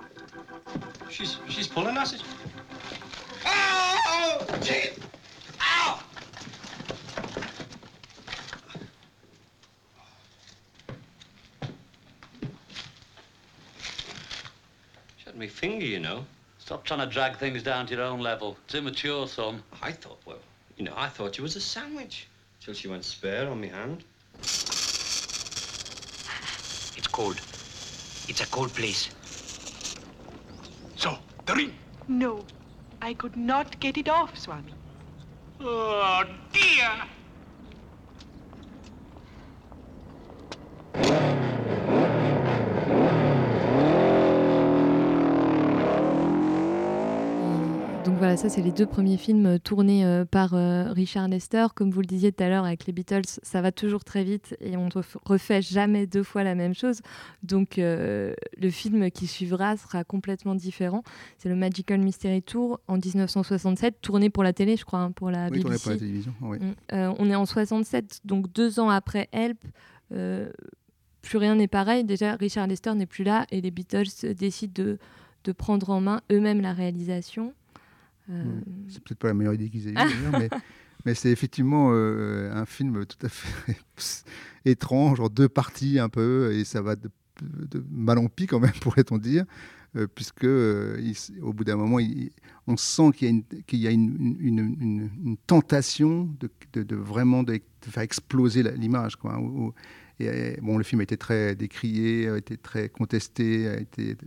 [1.10, 2.24] She's she's pulling us.
[3.46, 4.46] Oh!
[4.62, 4.92] Gee!
[5.60, 6.02] Ow!
[15.18, 16.26] She had me finger, you know.
[16.60, 18.56] Stop trying to drag things down to your own level.
[18.64, 19.62] It's immature, son.
[19.82, 20.40] I thought, well,
[20.78, 22.30] you know, I thought you was a sandwich.
[22.62, 24.06] Till she went spare on me hand.
[24.40, 24.68] It's
[27.12, 27.42] cold.
[28.28, 29.10] It's a cold place.
[30.96, 31.74] So, the ring.
[32.08, 32.46] No,
[33.02, 34.74] I could not get it off, Swami.
[35.60, 36.24] Oh,
[36.54, 37.17] dear.
[48.38, 51.68] Ça c'est les deux premiers films euh, tournés euh, par euh, Richard Lester.
[51.76, 54.56] Comme vous le disiez tout à l'heure avec les Beatles, ça va toujours très vite
[54.62, 57.02] et on ne ref- refait jamais deux fois la même chose.
[57.44, 61.04] Donc euh, le film qui suivra sera complètement différent.
[61.38, 65.32] C'est le Magical Mystery Tour en 1967, tourné pour la télé, je crois, hein, pour
[65.32, 65.84] la Oui, tourné BBC.
[65.84, 66.58] pour la télévision, oui.
[66.60, 66.74] Mm.
[66.94, 69.58] Euh, on est en 67, donc deux ans après Help.
[70.14, 70.50] euh,
[71.24, 72.06] plus rien n'est pareil.
[72.06, 74.98] Déjà, Richard Lester n'est plus là et les Beatles décident de,
[75.44, 77.54] de prendre en main eux-mêmes la réalisation.
[78.30, 78.62] Euh, Mm.
[78.90, 80.50] C'est peut-être pas la meilleure idée qu'ils aient eue, d'ailleurs, mais,
[81.06, 83.78] mais c'est effectivement euh, un film tout à fait
[84.66, 87.10] étrange, en deux parties un peu, et ça va de,
[87.42, 89.46] de mal en pis quand même, pourrait-on dire,
[89.96, 92.32] euh, puisque euh, il au bout d'un moment, il-
[92.68, 96.50] on sent qu'il y a une, qu'il y a une, une- une- une tentation de,
[96.74, 99.16] de- de vraiment de, faire exploser la- l'image.
[99.16, 99.74] quoi, hein, où- où-
[100.20, 104.18] et, euh, bon, le film a été très décrié, a été très contesté, a été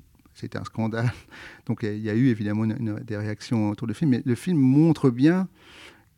[0.40, 1.12] c'était un scandale.
[1.66, 4.34] Donc il y a eu évidemment une- une- des réactions autour du film, mais le
[4.34, 5.48] film montre bien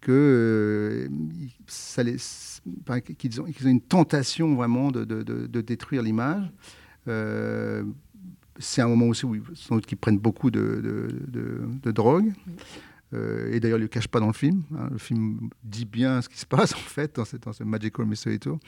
[0.00, 1.08] que euh,
[3.18, 6.50] qu'ils ont, qu'ils ont une tentation vraiment de, de- de- de détruire l'image.
[7.08, 7.84] Euh,
[8.58, 11.90] c'est un moment aussi où ils, sans doute qu'ils prennent beaucoup de, de- de- de
[11.92, 12.32] drogue.
[13.14, 14.62] Euh, et d'ailleurs, ils ne le cachent pas dans le film.
[14.76, 14.88] hein.
[14.90, 18.06] Le film dit bien ce qui se passe, en fait, dans, cette- dans ce Magical
[18.06, 18.58] Mystery Tour.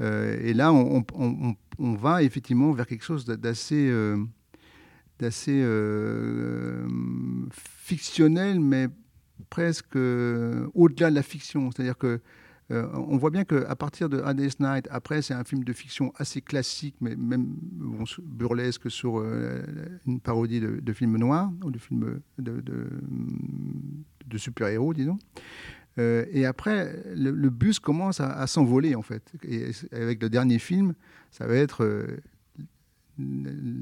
[0.00, 3.88] Euh, et là, on, on- on- on va effectivement vers quelque chose d'assez
[5.20, 6.86] d'assez euh,
[7.52, 8.88] fictionnel, mais
[9.48, 11.70] presque euh, au-delà de la fiction.
[11.70, 12.20] C'est-à-dire que
[12.70, 16.12] euh, on voit bien qu'à partir de A Night, après, c'est un film de fiction
[16.16, 17.56] assez classique, mais même
[18.22, 19.62] burlesque sur euh,
[20.06, 25.18] une parodie de, de film noir, ou de film de, super-héros, disons.
[25.98, 29.34] Et après, le, bus commence à, s'envoler, en fait.
[29.42, 30.94] Et avec le dernier film,
[31.30, 32.06] ça va être...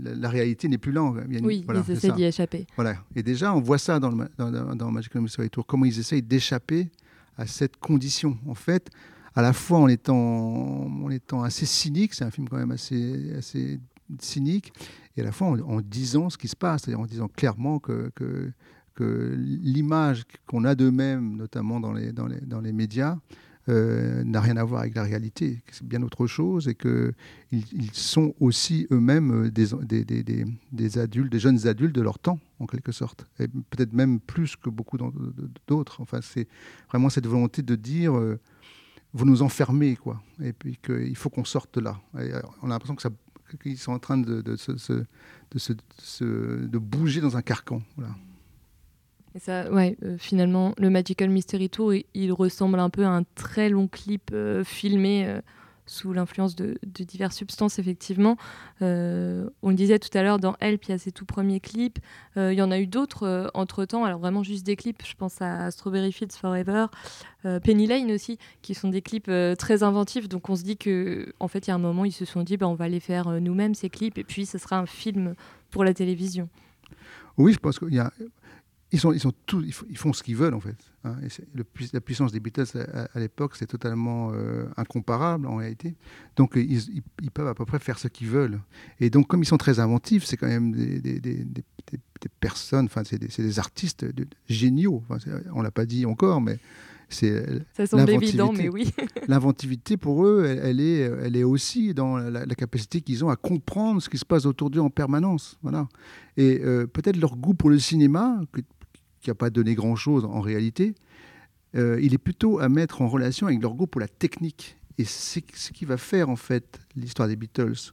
[0.03, 1.13] la, réalité n'est plus là.
[1.27, 2.67] Il y a une- Oui, ils essaient d'y échapper.
[2.77, 2.97] Voilà.
[3.15, 5.99] Et déjà, on voit ça dans, le, dans, dans- dans Magical Mystery Tour, comment ils
[5.99, 6.91] essayent d'échapper
[7.37, 8.37] à cette condition.
[8.47, 8.89] En fait,
[9.35, 13.33] à la fois en étant, en étant assez cynique, c'est un film quand même assez,
[13.37, 13.79] assez
[14.21, 14.73] cynique,
[15.17, 17.79] et à la fois en, en disant ce qui se passe, c'est-à-dire en disant clairement
[17.79, 18.51] que, que,
[18.95, 23.19] que l'image qu'on a d'eux-mêmes, notamment dans les, dans les, dans les médias,
[23.69, 27.13] euh, n'a rien à voir avec la réalité, c'est bien autre chose et qu'ils
[27.51, 32.93] ils sont aussi eux-mêmes euh, des, adultes, des jeunes adultes de leur temps, en quelque
[32.93, 33.27] sorte.
[33.39, 34.97] Et peut-être même plus que beaucoup
[35.67, 36.01] d'autres.
[36.01, 36.49] Enfin, c'est
[36.89, 38.41] vraiment cette volonté de dire euh,
[39.13, 40.23] vous nous enfermez, quoi.
[40.43, 42.01] Et puis qu'il faut qu'on sorte de là.
[42.19, 42.31] Et,
[42.63, 43.11] on a l'impression que ça
[43.63, 44.43] qu'ils sont en train de,
[46.79, 47.83] bouger dans un carcan.
[49.35, 53.25] Et ça, ouais, euh, finalement, le Magical Mystery Tour, il, ressemble un peu à un
[53.35, 55.41] très long clip euh, filmé euh,
[55.87, 58.37] sous l'influence de, diverses substances, effectivement.
[58.81, 61.99] On le disait tout à l'heure, dans Help, il y a ses tout premiers clips.
[62.37, 65.03] Il y en a eu d'autres entre-temps, alors vraiment juste des clips.
[65.07, 66.89] Je pense à Strawberry Fields Forever,
[67.65, 70.29] Penny Lane aussi, qui sont des clips très inventifs.
[70.29, 72.43] Donc on se dit que, en fait, il y a un moment, ils se sont
[72.43, 75.37] dit, bah, on va les faire nous-mêmes, ces clips, et puis ce sera un film
[75.71, 76.51] pour la télévision.
[77.39, 78.13] Oui, je pense qu'il y a.
[78.91, 80.77] Ils, sont, ils, sont tous, ils, font, ce qu'ils veulent, en fait.
[81.05, 81.17] hein.
[81.55, 85.95] Le la puissance des Beatles à, à- à l'époque, c'est totalement euh, incomparable, en réalité.
[86.37, 88.61] Donc, euh, ils, ils- ils peuvent à peu près faire ce qu'ils veulent.
[88.99, 91.45] Et donc, comme ils sont très inventifs, c'est quand même des, des- des-
[92.41, 95.03] personnes, enfin, c'est des, artistes de- géniaux.
[95.53, 96.59] On ne l'a pas dit encore, mais
[97.11, 97.45] c'est.
[97.75, 98.91] Ça semble évident, mais oui.
[99.29, 103.29] L'inventivité, pour eux, elle, elle est, elle est aussi dans la, la capacité qu'ils ont
[103.31, 105.59] à comprendre ce qui se passe autour d'eux en permanence.
[105.63, 105.89] Voilà.
[106.37, 108.61] Et euh, peut-être leur goût pour le cinéma, que-
[109.21, 110.95] qui n'a pas donné grand-chose en réalité,
[111.75, 114.77] euh, il est plutôt à mettre en relation avec leur goût pour la technique.
[114.97, 117.93] Et c'est ce qui va faire, en fait, l'histoire des Beatles.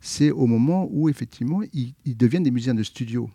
[0.00, 3.30] C'est au moment où, effectivement, ils, deviennent des musiciens de studio.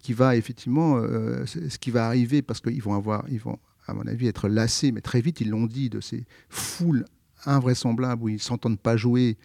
[0.00, 3.94] Qui va, effectivement, euh, ce qui va arriver, parce qu'ils vont avoir, ils vont, à
[3.94, 7.04] mon avis, être lassés, mais très vite, ils l'ont dit, de ces foules
[7.44, 9.36] invraisemblables où ils s'entendent pas jouer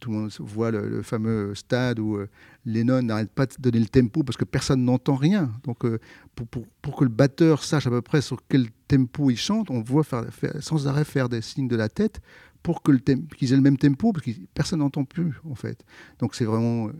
[0.00, 2.28] Tout le monde voit le, fameux stade où euh,
[2.64, 5.50] Lennon n'arrête pas de donner le tempo parce que personne n'entend rien.
[5.64, 5.98] Donc, euh,
[6.34, 9.70] pour, pour- pour que le batteur sache à peu près sur quel tempo il chante,
[9.70, 10.24] on voit faire,
[10.60, 12.20] sans arrêt faire des signes de la tête
[12.62, 15.84] pour que le qu'ils aient le même tempo, parce que personne n'entend plus, en fait.
[16.18, 16.92] Donc, c'est vraiment euh,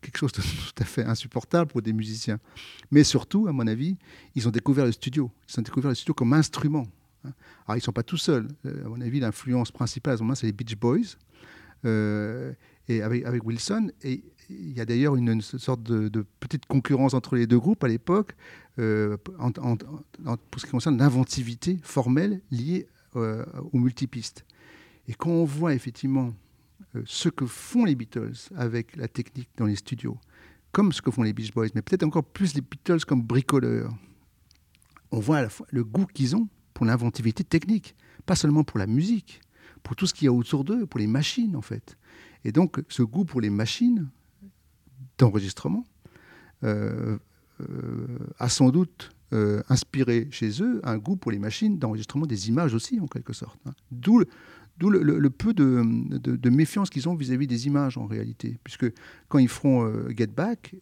[0.00, 2.38] quelque chose de tout à fait insupportable pour des musiciens.
[2.90, 3.96] Mais surtout, à mon avis,
[4.34, 5.30] ils ont découvert le studio.
[5.48, 6.86] Ils ont découvert le studio comme instrument.
[7.24, 7.32] hein.
[7.66, 8.48] Alors, ils ne sont pas tout seuls.
[8.64, 11.16] À mon avis, l'influence principale à ce moment-là, c'est les Beach Boys.
[11.84, 12.52] Euh,
[12.88, 13.90] et avec, Wilson.
[14.02, 17.88] Et il y a d'ailleurs une, sorte de, petite concurrence entre les deux groupes à
[17.88, 18.34] l'époque,
[18.78, 24.44] euh, pour ce qui concerne l'inventivité formelle liée euh, aux multipistes.
[25.08, 26.34] Et quand on voit effectivement
[26.96, 30.18] euh, ce que font les Beatles avec la technique dans les studios,
[30.72, 33.94] comme ce que font les Beach Boys, mais peut-être encore plus les Beatles comme bricoleurs,
[35.12, 37.94] on voit à la fois le goût qu'ils ont pour l'inventivité technique,
[38.26, 39.40] pas seulement pour la musique,
[39.84, 41.96] pour tout ce qu'il y a autour d'eux, pour les machines en fait.
[42.44, 44.08] Et donc ce goût pour les machines
[45.18, 45.84] d'enregistrement
[46.64, 47.16] euh,
[47.60, 52.48] euh, a sans doute euh, inspiré chez eux un goût pour les machines d'enregistrement des
[52.48, 53.60] images aussi en quelque sorte.
[53.66, 53.72] hein.
[53.92, 54.26] D'où le,
[54.78, 55.82] d'où le- peu de,
[56.18, 58.86] de- méfiance qu'ils ont vis-à-vis des images en réalité, puisque
[59.28, 60.74] quand ils feront Get Back,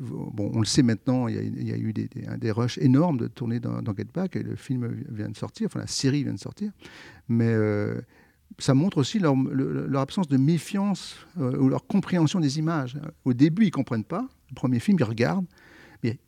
[0.00, 3.80] bon, on le sait maintenant, il y a, eu des, rushs énormes de tourner dans,
[3.96, 6.72] Get Back, et le film vient de sortir, enfin la série vient de sortir,
[7.28, 8.00] mais euh,
[8.58, 12.98] ça montre aussi leur, le- leur absence de méfiance euh, ou leur compréhension des images.
[13.24, 15.46] Au début, ils ne comprennent pas, le premier film, ils regardent,
[16.02, 16.18] mais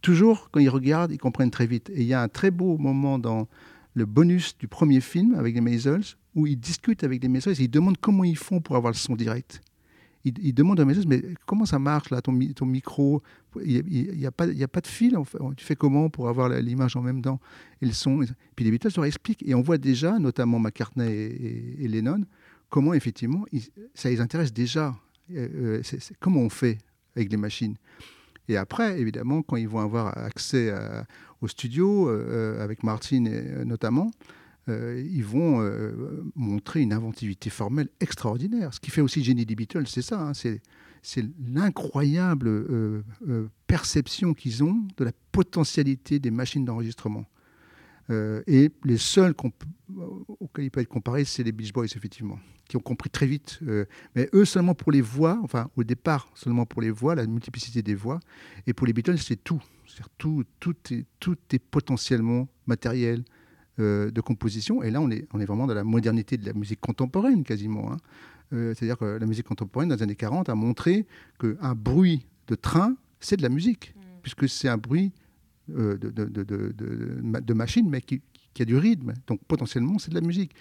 [0.00, 1.90] toujours, quand ils regardent, ils comprennent très vite.
[1.90, 3.48] Et il y a un très beau moment dans
[3.94, 7.64] le bonus du premier film avec les Maisels, où ils discutent avec les Maisels et
[7.64, 9.62] ils demandent comment ils font pour avoir le son direct.
[10.26, 13.22] Ils, ils demandent aux Maisels, mais comment ça marche là, ton, mi- ton micro?
[13.64, 15.16] Il n'y a, il a pas de fil,
[15.56, 17.40] tu fais comment pour avoir l'image en même temps?
[17.80, 18.24] Et le son
[18.56, 21.08] Puis les Beatles leur expliquent, et on voit déjà, notamment McCartney
[21.78, 22.22] et, Lennon,
[22.68, 23.44] comment effectivement
[23.94, 24.94] ça les intéresse déjà.
[25.34, 26.78] Euh, euh, comment on fait
[27.14, 27.76] avec les machines?
[28.48, 31.06] Et après, évidemment, quand ils vont avoir accès à-
[31.40, 34.10] au studio, euh, avec Martin et, euh, notamment,
[34.68, 38.74] euh, ils vont euh, montrer une inventivité formelle extraordinaire.
[38.74, 40.20] Ce qui fait aussi génie des Beatles, c'est ça.
[40.20, 40.60] hein, c'est
[41.46, 43.02] l'incroyable euh,
[43.68, 47.26] perception qu'ils ont de la potentialité des machines d'enregistrement.
[48.46, 49.34] Et les seuls
[50.38, 52.38] auxquels il peut être comparé, c'est les Beach Boys, effectivement,
[52.68, 53.58] qui ont compris très vite.
[54.14, 57.82] mais eux, seulement pour les voix, enfin, au départ, seulement pour les voix, la multiplicité
[57.82, 58.20] des voix.
[58.68, 59.60] Et pour les Beatles, c'est tout.
[59.86, 63.24] C'est-à-dire tout, tout, est, tout est potentiellement matériel
[63.78, 64.82] euh, de composition.
[64.82, 67.92] Et là, on est, on est vraiment dans la modernité de la musique contemporaine, quasiment.
[67.92, 67.96] hein.
[68.52, 71.06] Euh, C'est-à-dire que la musique contemporaine, dans les années 40, a montré
[71.40, 75.12] qu'un bruit de train, c'est de la musique, puisque c'est un bruit
[75.76, 78.22] euh, de, de, de, de- de- ma- de machine, mais qui,
[78.54, 79.14] qui a du rythme.
[79.26, 80.52] Donc potentiellement, c'est de la musique.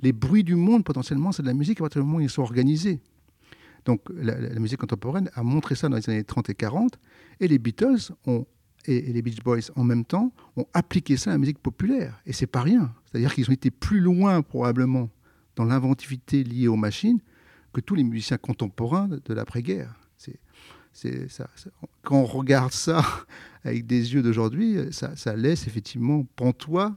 [0.00, 2.28] Les bruits du monde, potentiellement, c'est de la musique à partir du moment où ils
[2.30, 3.00] sont organisés.
[3.84, 6.98] Donc la musique contemporaine a montré ça dans les années 30 et 40,
[7.40, 8.44] et les Beatles ont,
[8.88, 12.20] et, les Beach Boys en même temps ont appliqué ça à la musique populaire.
[12.26, 12.92] Et c'est pas rien.
[13.04, 15.10] C'est-à-dire qu'ils ont été plus loin probablement
[15.56, 17.20] dans l'inventivité liée aux machines
[17.72, 19.94] que tous les musiciens contemporains de, l'après-guerre.
[20.16, 21.70] C'est, ça, ça-
[22.02, 23.04] Quand on regarde ça
[23.64, 26.96] avec des yeux d'aujourd'hui, ça, ça laisse effectivement pantois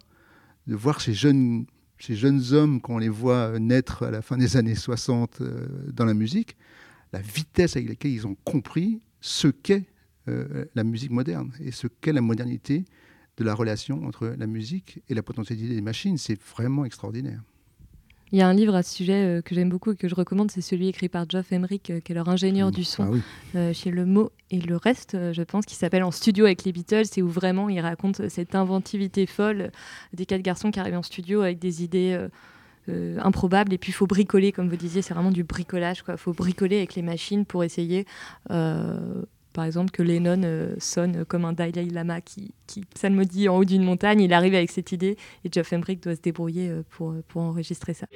[0.66, 1.66] de voir ces jeunes,
[2.00, 5.68] ces jeunes hommes, quand on les voit naître à la fin des années 60 euh,
[5.92, 6.56] dans la musique,
[7.14, 9.86] la vitesse avec laquelle ils ont compris ce qu'est
[10.28, 12.86] euh, la musique moderne et ce qu'est la modernité
[13.38, 16.18] de la relation entre la musique et la potentialité des machines.
[16.18, 17.42] C'est vraiment extraordinaire.
[18.34, 20.16] Il y a un livre à ce sujet euh, que j'aime beaucoup et que je
[20.16, 23.10] recommande, c'est celui écrit par Geoff Emerick, euh, qui est leur ingénieur du son Ah
[23.12, 23.22] oui.
[23.56, 26.72] euh, chez Le Mot et le reste, je pense, qui s'appelle En studio avec les
[26.72, 29.72] Beatles, et où vraiment il raconte cette inventivité folle
[30.14, 32.28] des quatre garçons qui arrivent en studio avec des idées
[32.90, 36.16] euh, improbables, et puis il faut bricoler, comme vous disiez, c'est vraiment du bricolage, il
[36.18, 38.06] faut bricoler avec les machines pour essayer.
[38.50, 39.24] euh,
[39.54, 43.66] par exemple, que Lennon euh, sonne comme un Dalai Lama qui, qui psalmodie en haut
[43.66, 44.22] d'une montagne.
[44.22, 47.94] Il arrive avec cette idée et Geoff Emerick doit se débrouiller euh, pour, pour enregistrer
[47.94, 48.08] ça.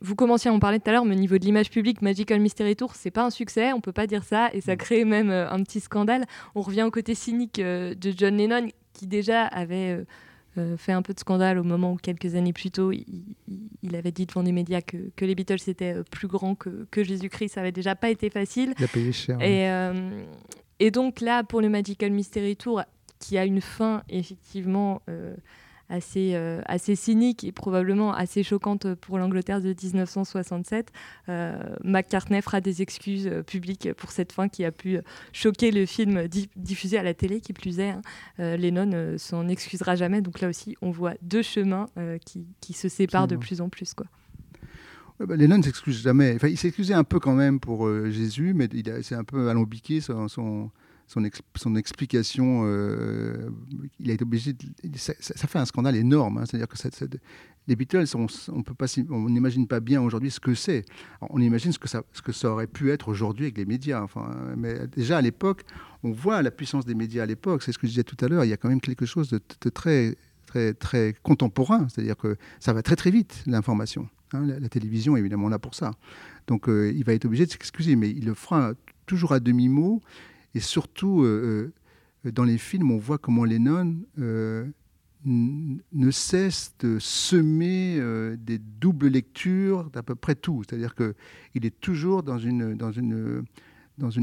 [0.00, 2.38] Vous commenciez à en parler tout à l'heure, mais au niveau de l'image publique, Magical
[2.38, 5.30] Mystery Tour, c'est pas un succès, on peut pas dire ça, et ça crée même
[5.30, 6.26] euh, un petit scandale.
[6.54, 10.04] On revient au côté cynique euh, de John Lennon, qui déjà avait
[10.58, 14.12] euh, fait un peu de scandale au moment où, quelques années plus tôt, il, avait
[14.12, 17.54] dit devant les médias que, que les Beatles étaient euh, plus grands que, que Jésus-Christ.
[17.54, 18.74] Ça avait déjà pas été facile.
[18.78, 19.40] Il a payé cher.
[19.40, 20.24] Et, euh,
[20.80, 22.82] et donc là, pour le Magical Mystery Tour,
[23.18, 25.34] qui a une fin effectivement euh,
[25.88, 30.92] assez, euh, assez cynique et probablement assez choquante pour l'Angleterre de 1967,
[31.28, 34.98] euh, McCartney fera des excuses euh, publiques pour cette fin qui a pu
[35.32, 37.90] choquer le film di- diffusé à la télé, qui plus est.
[37.90, 38.02] hein.
[38.38, 40.20] Lennon s'en excusera jamais.
[40.20, 41.86] Donc là aussi, on voit deux chemins
[42.24, 43.94] qui, qui se séparent de plus en plus.
[43.94, 44.06] Quoi.
[45.20, 46.34] Bah, Lennon ne s'excuse jamais.
[46.34, 48.68] Enfin, il s'excusait un peu quand même pour euh, Jésus, mais
[49.02, 50.70] c'est un peu alambiqué son, son,
[51.06, 51.22] son,
[51.56, 52.62] son explication.
[52.64, 53.48] euh,
[54.00, 54.52] il a été obligé.
[54.52, 54.58] de-
[54.96, 55.14] ça,
[55.46, 56.38] fait un scandale énorme.
[56.38, 56.44] hein.
[56.46, 56.76] C'est-à-dire que
[57.66, 58.62] les Beatles, on on
[59.10, 60.84] on n'imagine pas bien aujourd'hui ce que c'est.
[61.20, 64.02] On imagine ce que ça, ce que ça aurait pu être aujourd'hui avec les médias.
[64.02, 65.62] Enfin, mais déjà à l'époque,
[66.02, 67.62] on voit la puissance des médias à l'époque.
[67.62, 68.44] C'est ce que je disais tout à l'heure.
[68.44, 69.40] Il y a quand même quelque chose de,
[69.70, 71.86] très très, très contemporain.
[71.88, 74.08] C'est-à-dire que ça va très très vite, l'information.
[74.34, 74.44] hein.
[74.46, 75.92] la, la télévision évidemment là pour ça.
[76.46, 78.72] Donc euh, il va être obligé de s'excuser, mais il le fera
[79.06, 80.02] toujours à demi-mot.
[80.54, 81.72] Et surtout, euh,
[82.24, 84.66] euh, dans les films, on voit comment Lennon euh,
[85.26, 87.98] ne cesse de semer
[88.38, 90.62] des doubles lectures d'à peu près tout.
[90.64, 92.76] C'est-à-dire qu'il est toujours dans une,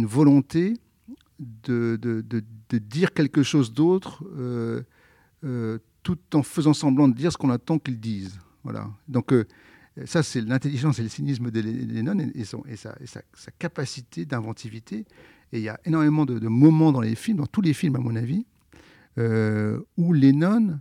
[0.06, 0.76] volonté
[1.40, 2.00] de,
[2.72, 4.24] dire quelque chose d'autre
[6.04, 8.38] tout en faisant semblant de dire ce qu'on attend qu'il dise.
[8.64, 8.88] Voilà.
[9.08, 9.34] Donc
[10.06, 15.06] ça, c'est l'intelligence et le cynisme de Lennon et, sa capacité d'inventivité.
[15.54, 17.99] Et il y a énormément de, moments dans les films, dans tous les films à
[17.99, 18.45] mon avis,
[19.18, 20.80] euh, où Lennon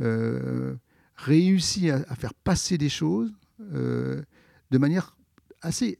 [0.00, 0.74] euh,
[1.16, 3.32] réussit à, faire passer des choses
[3.72, 4.22] euh,
[4.70, 5.16] de manière
[5.62, 5.98] assez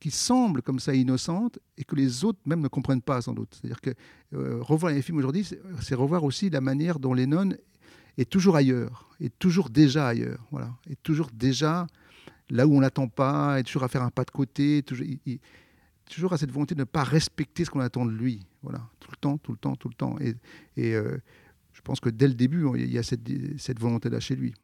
[0.00, 3.54] qui semble comme ça innocente et que les autres même ne comprennent pas sans doute.
[3.54, 3.90] C'est-à-dire que
[4.34, 7.50] euh, revoir les films aujourd'hui, c'est- revoir aussi la manière dont Lennon
[8.16, 11.86] est toujours ailleurs, est toujours déjà ailleurs, voilà, est toujours déjà
[12.50, 14.82] là où on l'attend pas, est toujours à faire un pas de côté,
[16.08, 19.10] toujours à cette volonté de ne pas respecter ce qu'on attend de lui, voilà, tout
[19.10, 20.16] le temps, tout le temps, tout le temps.
[20.20, 21.18] Et, euh,
[21.72, 24.54] je pense que dès le début, il y a cette volonté-là chez lui.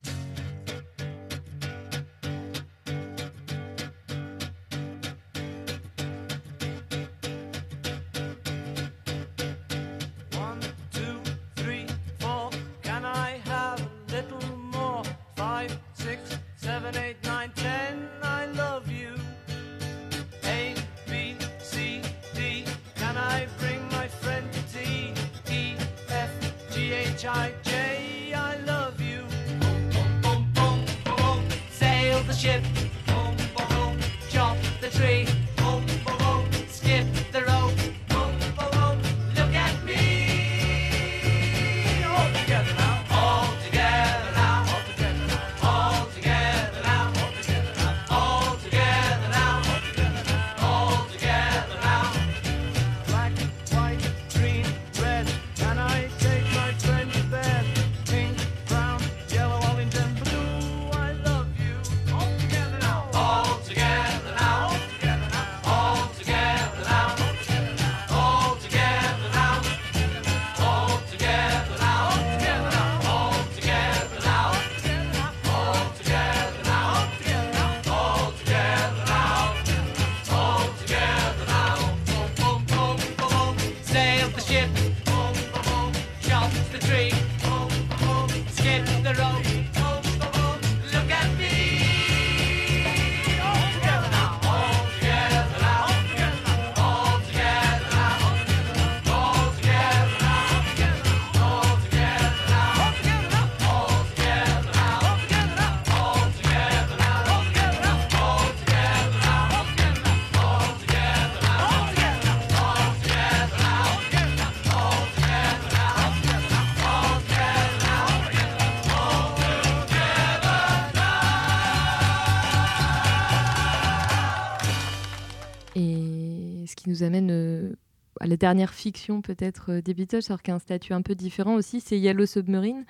[126.95, 127.73] Nous amène euh,
[128.21, 131.15] à la dernière fiction peut-être euh, des Beatles, alors qui a un statut un peu
[131.15, 132.85] différent aussi, c'est Yellow Submarine.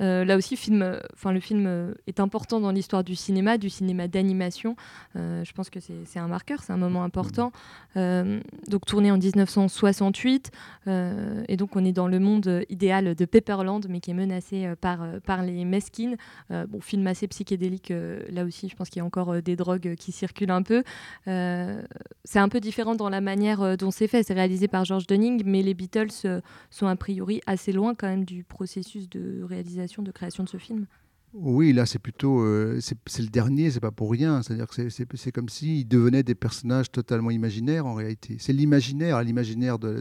[0.00, 3.70] Euh, là aussi, film, euh, le film euh, est important dans l'histoire du cinéma, du
[3.70, 4.76] cinéma d'animation.
[5.14, 7.52] Je pense que c'est un marqueur, c'est un moment important.
[7.96, 10.50] Euh, donc tourné en 1968,
[10.86, 14.72] euh, et donc on est dans le monde idéal de Pepperland, mais qui est menacé
[14.80, 16.16] par, par les Mesquines.
[16.50, 17.92] Bon, film assez psychédélique,
[18.30, 20.82] là aussi, je pense qu'il y a encore des drogues qui circulent un peu.
[21.26, 24.22] C'est un peu différent dans la manière dont c'est fait.
[24.22, 26.40] C'est réalisé par George Dunning, mais les Beatles
[26.70, 30.56] sont a priori assez loin quand même du processus de réalisation, de création de ce
[30.56, 30.86] film?
[31.34, 32.40] Oui, là, c'est plutôt.
[32.40, 34.42] euh, c'est le dernier, c'est pas pour rien.
[34.42, 38.36] C'est-à-dire que c'est- comme s'ils devenaient des personnages totalement imaginaires en réalité.
[38.38, 40.00] C'est l'imaginaire, l'imaginaire de-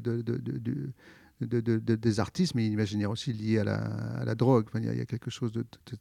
[1.42, 3.76] de- de- de- de- de- des artistes, mais l'imaginaire aussi lié à la,
[4.22, 4.68] à la drogue.
[4.76, 5.52] Il y a- quelque chose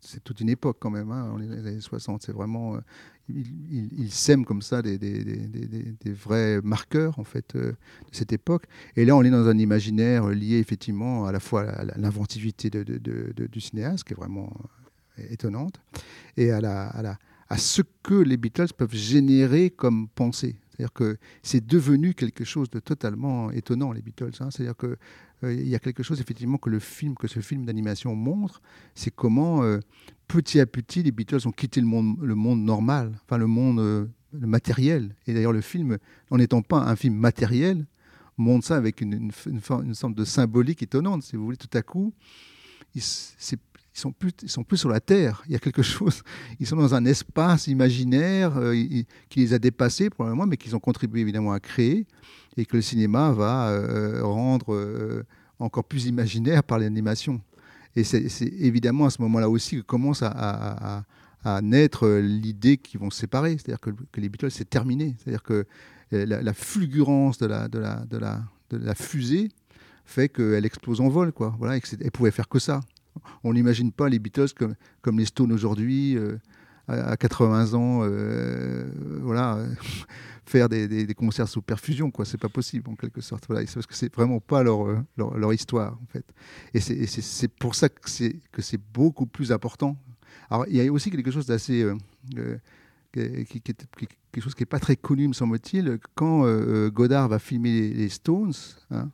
[0.00, 2.22] c'est toute une époque quand même, hein, les années 60.
[2.22, 2.76] C'est vraiment.
[2.76, 2.80] euh,
[3.28, 7.76] il, sèment comme ça des, des- des- vrais marqueurs en fait euh, de
[8.12, 8.64] cette époque.
[8.96, 13.60] Et là, on est dans un imaginaire lié effectivement à la fois à l'inventivité du
[13.60, 14.52] cinéaste, qui est vraiment
[15.18, 15.80] euh, étonnante,
[16.36, 16.88] et à la,
[17.48, 20.56] à ce que les Beatles peuvent générer comme pensée.
[20.76, 24.30] C'est-à-dire que c'est devenu quelque chose de totalement étonnant, les Beatles.
[24.40, 24.50] hein.
[24.50, 24.96] C'est-à-dire que
[25.44, 28.60] euh, y a quelque chose effectivement que le film, que ce film d'animation montre,
[28.94, 29.78] c'est comment euh,
[30.28, 35.14] petit à petit les Beatles ont quitté le monde, normal, enfin le monde euh, matériel.
[35.26, 35.98] Et d'ailleurs le film,
[36.30, 37.86] en n'étant pas un film matériel,
[38.36, 41.22] montre ça avec une, une, une sorte de symbolique étonnante.
[41.22, 42.12] Si vous voulez, tout à coup,
[42.96, 43.60] c'est-
[43.94, 45.42] ils sont plus, sont plus sur la terre.
[45.46, 46.22] Il y a quelque chose.
[46.60, 48.74] Ils sont dans un espace imaginaire euh,
[49.28, 52.06] qui les a dépassés probablement, mais qu'ils ont contribué évidemment à créer
[52.56, 55.24] et que le cinéma va euh, rendre euh,
[55.60, 57.40] encore plus imaginaire par l'animation.
[57.94, 58.24] Et c'est
[58.58, 61.04] évidemment à ce moment-là aussi que commence à,
[61.62, 63.52] naître l'idée qu'ils vont se séparer.
[63.52, 65.14] C'est-à-dire que, que les Beatles, c'est terminé.
[65.18, 65.64] C'est-à-dire que
[66.10, 69.50] la, fulgurance de la, fusée
[70.04, 71.32] fait qu'elle explose en vol.
[71.32, 71.54] Quoi.
[71.60, 72.80] Voilà, elle pouvait faire que ça.
[73.42, 74.48] On n'imagine pas les Beatles
[75.02, 76.38] comme, les Stones aujourd'hui, euh,
[76.88, 78.84] à, à 80 ans, euh,
[79.22, 79.58] voilà,
[80.46, 82.10] faire des, concerts sous perfusion.
[82.10, 82.24] quoi.
[82.24, 83.44] C'est pas possible, en quelque sorte.
[83.48, 86.24] Voilà, parce que c'est vraiment pas leur, euh, leur, leur histoire, en fait.
[86.72, 89.96] Et c'est- pour ça que c'est beaucoup plus important.
[90.50, 91.86] Alors, il y a aussi quelque chose d'assez...
[93.12, 96.44] qui, quelque chose qui n'est pas très connu, me semble-t-il, quand
[96.88, 98.52] Godard va filmer les, Stones
[98.90, 99.10] hein,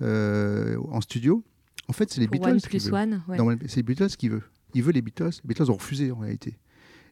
[0.00, 1.42] en studio,
[1.88, 2.92] en fait, c'est les Beatles One Plus.
[2.92, 3.58] One, ouais.
[3.66, 4.42] C'est les Beatles qui veut.
[4.74, 5.30] Il veut les Beatles.
[5.42, 6.58] Les Beatles ont refusé, en réalité.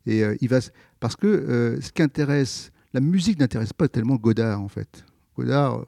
[0.07, 0.59] Et euh, il va,
[1.01, 5.05] parce que euh, ce qui intéresse, la musique n'intéresse pas tellement Godard, en fait.
[5.37, 5.81] Godard,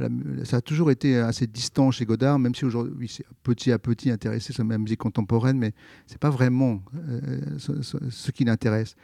[0.00, 0.08] euh,
[0.38, 3.78] la ça a toujours été assez distant chez Godard, même si aujourd'hui, c'est petit à
[3.78, 5.72] petit intéressé sur la musique contemporaine, mais
[6.06, 8.94] c'est pas vraiment euh, ce, ce- ce qui l'intéresse.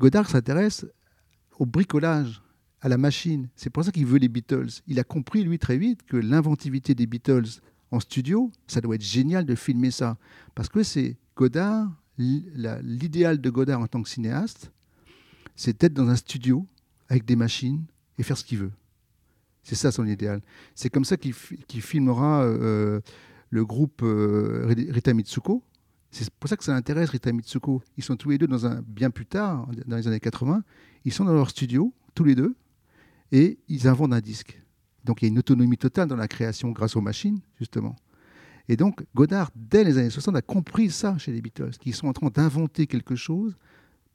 [0.00, 0.86] Godard s'intéresse
[1.58, 2.42] au bricolage,
[2.80, 3.48] à la machine.
[3.56, 4.68] C'est pour ça qu'il veut les Beatles.
[4.86, 7.60] Il a compris, lui, très vite, que l'inventivité des Beatles
[7.90, 10.16] en studio, ça doit être génial de filmer ça.
[10.54, 14.72] Parce que c'est Godard, l'idéal de Godard en tant que cinéaste,
[15.54, 16.66] c'est d'être dans un studio
[17.08, 17.84] avec des machines
[18.18, 18.72] et faire ce qu'il veut.
[19.62, 20.42] C'est ça son idéal.
[20.74, 23.00] C'est comme ça qu'il fi- qu'il filmera euh,
[23.50, 25.62] le groupe euh, Ri- Rita Mitsuko.
[26.10, 27.82] C'est pour ça que ça intéresse Rita Mitsuko.
[27.96, 30.62] Ils sont tous les deux dans un bien plus tard, dans les années 80.
[31.04, 32.54] Ils sont dans leur studio, tous les deux,
[33.32, 34.60] et ils inventent un disque.
[35.06, 37.96] Donc il y a une autonomie totale dans la création grâce aux machines, justement.
[38.68, 42.08] Et donc Godard, dès les années 60, a compris ça chez les Beatles, qu'ils sont
[42.08, 43.56] en train d'inventer quelque chose,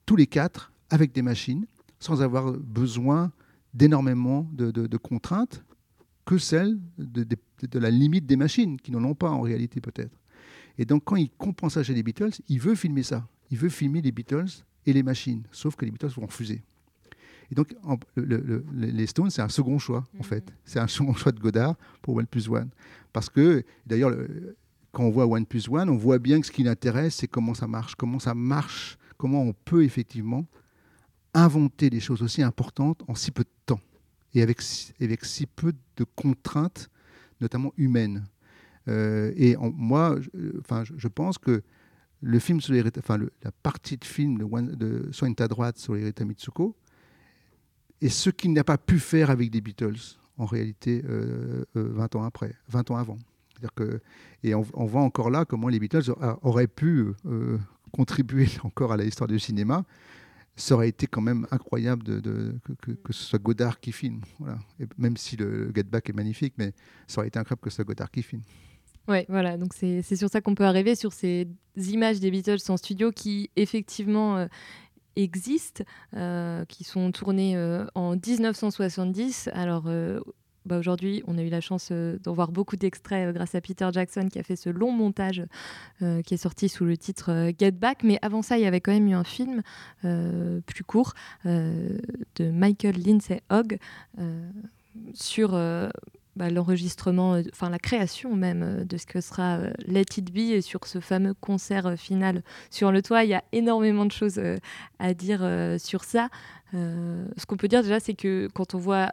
[0.04, 1.66] tous les quatre, avec des machines,
[1.98, 3.32] sans avoir besoin
[3.72, 5.64] d'énormément de, contraintes
[6.26, 10.20] que celles de la limite des machines, qui n'en ont pas en réalité peut-être.
[10.76, 13.26] Et donc quand il comprend ça chez les Beatles, il veut filmer ça.
[13.50, 16.62] Il veut filmer les Beatles et les machines, sauf que les Beatles vont refuser.
[17.52, 20.50] Et donc, en- le- le- le- les Stones, c'est un second choix, en fait.
[20.64, 22.70] C'est un second choix de Godard pour One Plus One.
[23.12, 24.56] Parce que, d'ailleurs, le-
[24.90, 27.52] quand on voit One Plus One, on voit bien que ce qui l'intéresse, c'est comment
[27.52, 30.46] ça marche, comment ça marche, comment on peut effectivement
[31.34, 33.80] inventer des choses aussi importantes en si peu de temps
[34.34, 36.88] et avec si, avec si peu de contraintes,
[37.40, 38.24] notamment humaines.
[38.88, 41.62] Euh, et en- moi, je, enfin, je, je pense que
[42.22, 45.48] le film sur les, enfin, le- la partie de film de, One- de Soigne ta
[45.48, 46.74] droite sur les Mitsuko
[48.02, 52.16] est ce qu'il n'a pas pu faire avec des Beatles en réalité euh, euh, 20
[52.16, 53.18] ans après, 20 ans avant.
[53.76, 54.00] Que,
[54.42, 57.58] et on, voit encore là comment les Beatles auraient pu euh,
[57.92, 59.84] contribuer encore à l'histoire du cinéma.
[60.56, 64.20] Ça aurait été quand même incroyable que, ce soit Godard qui filme.
[64.40, 64.58] Voilà.
[64.80, 66.72] Et même si le, le Get Back est magnifique, mais
[67.06, 68.42] ça aurait été incroyable que ce soit Godard qui filme.
[69.08, 72.76] Ouais, voilà, donc c'est sur ça qu'on peut arriver, sur ces images des Beatles en
[72.76, 74.46] studio qui effectivement euh,
[75.16, 75.84] existent,
[76.14, 79.50] euh, qui sont tournées euh, en 1970.
[79.52, 80.20] Alors euh,
[80.66, 84.28] bah, aujourd'hui, on a eu la chance d'en voir beaucoup d'extraits grâce à Peter Jackson
[84.30, 85.42] qui a fait ce long montage
[85.98, 88.04] qui est sorti sous le titre Get Back.
[88.04, 89.62] Mais avant ça, il y avait quand même eu un film
[90.02, 93.78] plus court de Michael Lindsay Hogg
[95.14, 95.58] sur
[96.34, 100.32] bah, l'enregistrement, euh, enfin la création même euh, de ce que sera euh, Let It
[100.32, 103.24] Be et sur ce fameux concert final sur le toit.
[103.24, 104.40] Il y a énormément de choses
[104.98, 105.40] à dire
[105.78, 106.28] sur ça.
[106.72, 109.12] Ce qu'on peut dire déjà, c'est que quand on voit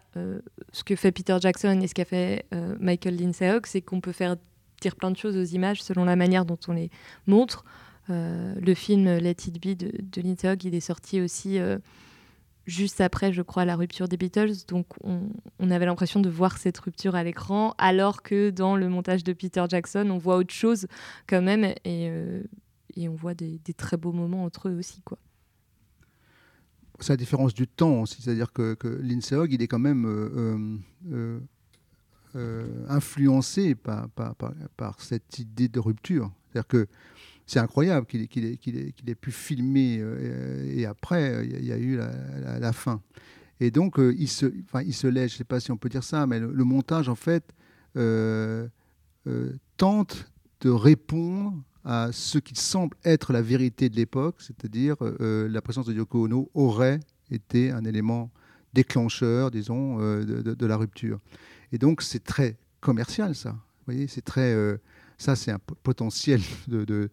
[0.71, 2.45] ce que fait Peter Jackson et ce qu'a fait
[2.79, 4.37] Michael Lindsay Hogg, c'est qu'on peut faire
[4.81, 6.89] dire plein de choses aux images selon la manière dont on les
[7.27, 7.65] montre.
[8.07, 11.59] Le film Let It Be de, de Lindsay il est sorti aussi
[12.69, 14.65] juste après, je crois, la rupture des Beatles.
[14.67, 19.23] Donc, on, avait l'impression de voir cette rupture à l'écran, alors que dans le montage
[19.23, 20.87] de Peter Jackson, on voit autre chose
[21.27, 22.43] quand même, et, euh,
[22.97, 25.17] on voit des, très beaux moments entre eux aussi, quoi.
[27.01, 31.39] C'est la différence du temps c'est-à-dire que, que Hogg, il est quand même euh,
[32.35, 34.09] euh, influencé par,
[34.75, 36.29] par cette idée de rupture.
[36.51, 36.87] C'est-à-dire que
[37.49, 43.01] c'est incroyable qu'il ait, pu filmer euh, et après il y a- eu la, fin.
[43.59, 45.77] Et donc euh, il se, enfin, il se laisse, je ne sais pas si on
[45.77, 47.43] peut dire ça, mais le, montage en fait
[47.97, 48.67] euh,
[49.77, 50.31] tente
[50.61, 55.93] de répondre à ce qui semble être la vérité de l'époque, c'est-à-dire la présence de
[55.93, 56.99] Yoko Ono aurait
[57.31, 58.29] été un élément
[58.73, 61.19] déclencheur, disons, de, de- la rupture.
[61.71, 63.51] Et donc c'est très commercial ça.
[63.51, 64.53] Vous voyez, c'est très
[65.19, 67.09] ça, c'est un po- potentiel de,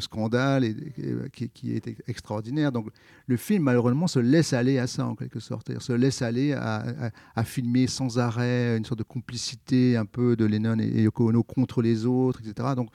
[0.00, 0.92] scandale et-
[1.30, 2.72] qui, est ex- extraordinaire.
[2.72, 2.88] Donc,
[3.26, 5.66] le film, malheureusement, se laisse aller à ça, en quelque sorte.
[5.66, 7.12] C'est-à-dire se laisse aller à,
[7.44, 11.80] filmer sans arrêt une sorte de complicité un peu de Lennon et Yoko Ono contre
[11.80, 12.70] les autres, etc.
[12.74, 12.90] Donc,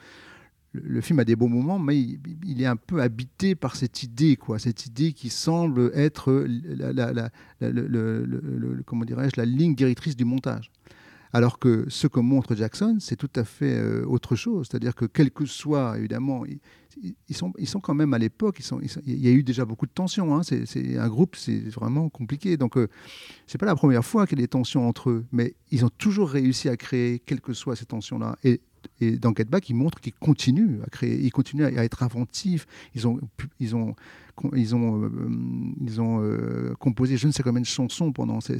[0.73, 4.03] le, film a des beaux moments, mais il, il est un peu habité par cette
[4.03, 7.29] idée, quoi, cette idée qui semble être la,
[8.85, 9.05] comment
[9.35, 10.69] la ligne directrice du montage.
[11.33, 14.67] Alors que ce que montre Jackson, c'est tout à fait euh, autre chose.
[14.69, 16.43] C'est-à-dire que quel que soit, évidemment,
[17.29, 18.59] ils, sont, ils sont quand même à l'époque,
[19.05, 20.35] il y a eu déjà beaucoup de tensions.
[20.35, 20.41] hein.
[20.43, 22.57] C'est, un groupe, c'est vraiment compliqué.
[22.57, 22.89] Donc, euh,
[23.47, 25.91] c'est pas la première fois qu'il y a des tensions entre eux, mais ils ont
[25.97, 28.37] toujours réussi à créer, quelles que soient ces tensions-là.
[28.99, 32.67] Et dans Get Back, ils montrent qu'ils continuent à créer, ils continuent à, être inventifs.
[32.95, 33.19] Ils ont,
[33.59, 33.95] ils ont,
[34.55, 35.09] ils ont, euh,
[35.81, 38.57] ils ont euh, composé je ne sais combien de chansons pendant ces,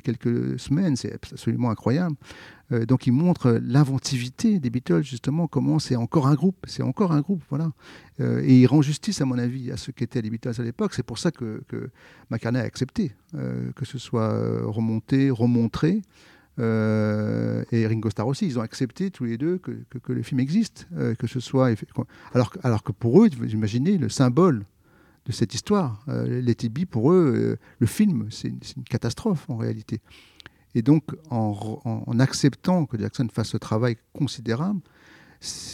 [0.00, 0.96] quelques semaines.
[0.96, 2.16] C'est absolument incroyable.
[2.70, 6.56] Euh, donc, ils montrent l'inventivité des Beatles, justement, comment c'est encore un groupe.
[6.66, 7.72] C'est encore un groupe, voilà.
[8.20, 10.94] Et il rend justice, à mon avis, à ce qu'étaient les Beatles à l'époque.
[10.94, 11.90] C'est pour ça que, que
[12.30, 16.02] a accepté que ce soit remonté, remontré.
[16.58, 19.72] Euh, et Ringo Starr aussi, ils ont accepté tous les deux que,
[20.12, 21.70] le film existe, euh, que ce soit
[22.34, 24.64] alors, que- pour eux, vous imaginez le symbole
[25.24, 29.56] de cette histoire, euh, Let It Be, pour eux, le film, c'est une, catastrophe en
[29.56, 30.00] réalité.
[30.74, 34.80] Et donc, en, acceptant que Jackson fasse ce travail considérable,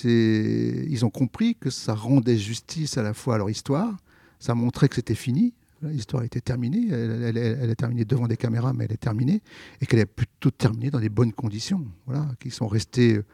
[0.05, 3.97] ils ont compris que ça rendait justice à la fois à leur histoire,
[4.39, 8.37] ça montrait que c'était fini, l'histoire était terminée, elle, elle- elle- est terminée devant des
[8.37, 9.43] caméras, mais elle est terminée,
[9.81, 13.25] et qu'elle est plutôt terminée dans des bonnes conditions, voilà, qu'ils sont restés euh,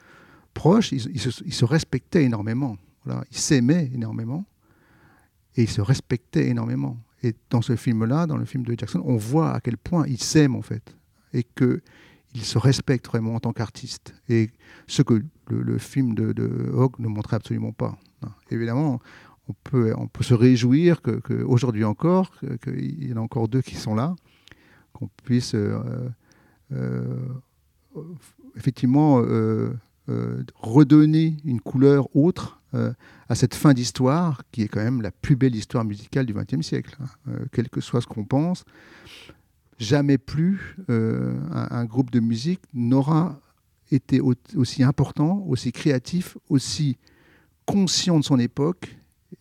[0.53, 4.45] proches, ils, se, respectaient énormément, voilà, ils s'aimaient énormément,
[5.57, 6.99] et ils se respectaient énormément.
[7.23, 10.23] Et dans ce film-là, dans le film de Jackson, on voit à quel point ils
[10.23, 10.97] s'aiment en fait,
[11.33, 11.81] et que
[12.35, 14.13] ils se respectent vraiment en tant qu'artistes.
[14.29, 14.51] Et
[14.89, 17.97] ce que le, film de, de Hogg ne montrait absolument pas.
[18.51, 19.01] Évidemment,
[19.49, 22.33] on peut, se réjouir que, que aujourd'hui encore,
[22.63, 24.15] qu'il y en a encore deux qui sont là,
[24.93, 26.09] qu'on puisse euh,
[26.73, 27.19] euh,
[28.57, 29.75] effectivement euh,
[30.57, 32.61] redonner une couleur autre
[33.29, 36.61] à cette fin d'histoire qui est quand même la plus belle histoire musicale du XXe
[36.61, 36.97] siècle.
[37.01, 37.33] hein.
[37.53, 38.65] Quel que soit ce qu'on pense,
[39.79, 43.41] jamais plus un, groupe de musique n'aura
[43.93, 46.99] été au- aussi important, aussi créatif, aussi
[47.65, 48.97] conscient de son époque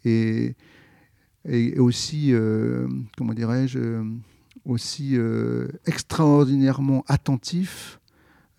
[0.05, 0.55] et,
[1.77, 2.87] aussi, euh,
[3.17, 4.03] comment dirais-je, euh,
[4.65, 7.99] aussi euh, extraordinairement attentif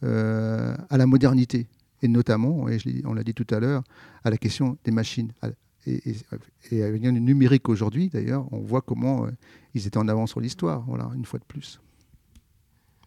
[0.02, 1.66] à la modernité
[2.02, 2.66] et notamment,
[3.04, 3.82] on l'a dit tout à l'heure,
[4.22, 5.32] à la question des machines.
[5.86, 6.16] Et, et,
[6.70, 9.26] et avec le numérique aujourd'hui, d'ailleurs, on voit comment
[9.72, 11.80] ils étaient en avance sur l'histoire, voilà, une fois de plus.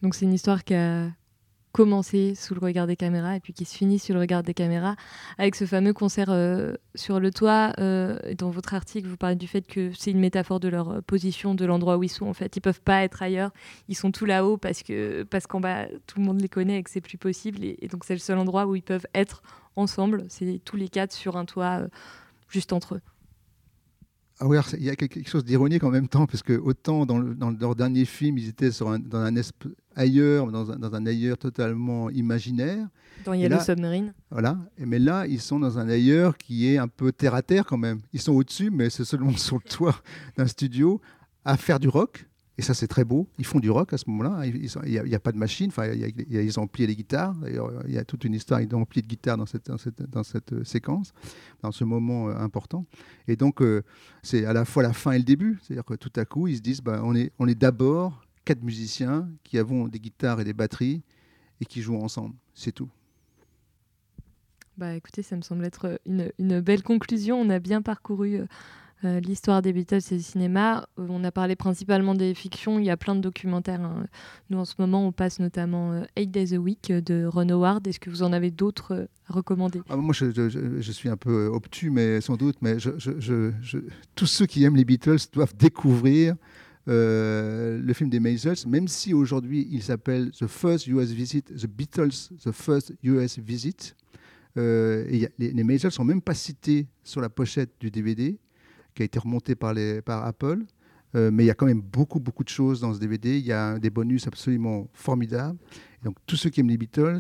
[0.02, 1.12] Donc c'est une histoire qui a
[1.78, 4.56] commencé sous le regard des caméras et puis qui se finit sous le regard des
[4.56, 4.96] caméras
[5.38, 7.72] avec ce fameux concert euh, sur le toit.
[7.78, 11.02] euh, dans votre article, vous parlez du fait que c'est une métaphore de leur euh,
[11.02, 12.26] position, de l'endroit où ils sont.
[12.26, 13.52] En fait, ils peuvent pas être ailleurs.
[13.90, 16.84] Ils sont tout là-haut parce que parce qu'en bas tout le monde les connaît et
[16.84, 17.60] que c'est plus possible.
[17.64, 19.44] Et, donc c'est le seul endroit où ils peuvent être
[19.76, 20.26] ensemble.
[20.30, 21.84] C'est tous les quatre sur un toit,
[22.50, 23.02] juste entre eux.
[24.40, 27.20] Ah oui, il y a quelque chose d'ironique en même temps, parce que autant dans,
[27.20, 29.36] dans leur dernier film, ils étaient sur un- dans un
[29.98, 32.88] ailleurs, dans un, dans un ailleurs totalement imaginaire.
[33.26, 34.14] Dans Yellow Submarine.
[34.30, 34.58] Voilà.
[34.78, 37.66] Et mais là, ils sont dans un ailleurs qui est un peu terre à terre
[37.66, 38.00] quand même.
[38.14, 39.96] Ils sont au-dessus, mais c'est seulement sur le toit
[40.38, 41.02] d'un studio
[41.44, 42.28] à faire du rock.
[42.60, 43.28] Et ça, c'est très beau.
[43.38, 44.44] Ils font du rock à ce moment-là.
[44.48, 45.68] Il n'y a, pas de machine.
[45.68, 47.36] Enfin, il y a, il y a les amplis et les guitares.
[47.88, 50.54] Il y a toute une histoire d'amplis de guitare dans cette, dans cette, dans cette,
[50.54, 51.14] euh, séquence,
[51.62, 52.86] dans ce moment euh, important.
[53.28, 53.84] Et donc, euh,
[54.24, 55.60] c'est à la fois la fin et le début.
[55.62, 58.64] C'est-à-dire que tout à coup, ils se disent bah, on est, on est d'abord quatre
[58.64, 61.02] musiciens qui avons des guitares et des batteries
[61.62, 62.36] et qui jouent ensemble.
[62.54, 62.90] C'est tout.
[64.78, 67.40] Bah écoutez, ça me semble être une, une belle conclusion.
[67.42, 68.46] On a bien parcouru euh,
[69.06, 70.88] euh, l'histoire des Beatles et du cinéma.
[71.00, 72.78] Euh, on a parlé principalement des fictions.
[72.78, 73.82] Il y a plein de documentaires.
[73.82, 74.06] hein.
[74.52, 77.88] Nous, en ce moment, on passe notamment euh, Eight Days a Week de Ron Howard.
[77.88, 79.82] Est-ce que vous en avez d'autres euh, à recommander?
[79.90, 83.52] Ah, moi, je, je- suis un peu obtus, mais sans doute, mais je- je- je-
[83.62, 83.80] je-
[84.14, 86.36] tous ceux qui aiment les Beatles doivent découvrir
[86.88, 91.68] euh, le film des Maisels, même si aujourd'hui il s'appelle The First US Visit, The
[91.68, 93.96] Beatles, The First US Visit.
[94.58, 98.38] Euh, et les, les Maisels sont même pas cités sur la pochette du DVD,
[98.96, 99.76] qui a été remonté par,
[100.26, 100.64] Apple.
[101.16, 103.38] Euh, mais il y a quand même beaucoup, beaucoup de choses dans ce DVD.
[103.38, 105.58] Il y a des bonus absolument formidables.
[106.04, 107.20] Donc, tous ceux qui aiment les Beatles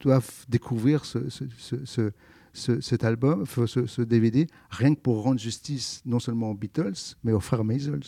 [0.00, 2.10] doivent découvrir ce, ce- ce- ce-
[2.52, 6.94] ce- cet album, ce, DVD, rien que pour rendre justice non seulement aux Beatles,
[7.24, 8.00] mais aux frères Maisels,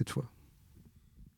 [0.00, 0.24] cette fois.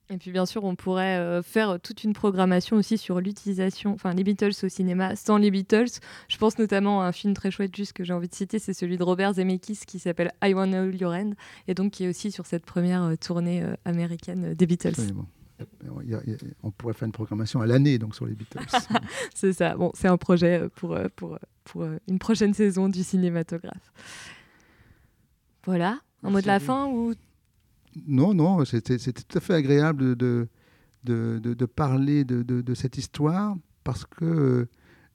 [0.08, 4.12] Et puis bien sûr, on pourrait euh, faire toute une programmation aussi sur l'utilisation, enfin
[4.14, 5.88] les Beatles au cinéma sans les Beatles.
[6.28, 8.74] Je pense notamment à un film très chouette juste que j'ai envie de citer, c'est
[8.74, 11.34] celui de Robert Zemeckis qui s'appelle I Wanna Hold Your Hand
[11.66, 14.88] et donc qui est aussi sur cette première euh, tournée euh, américaine des Beatles.
[14.90, 15.26] Absolument.
[16.04, 18.26] Il y a- il y a- on pourrait faire une programmation à l'année donc sur
[18.26, 18.60] les Beatles.
[19.34, 19.76] c'est ça.
[19.76, 23.92] Bon, c'est un projet pour, pour, pour une prochaine saison du cinématographe.
[25.64, 27.14] Voilà, un mot de la fin ou
[28.06, 30.48] Non, non, c'était tout à fait agréable de,
[31.04, 34.68] de, de, parler de, cette histoire parce que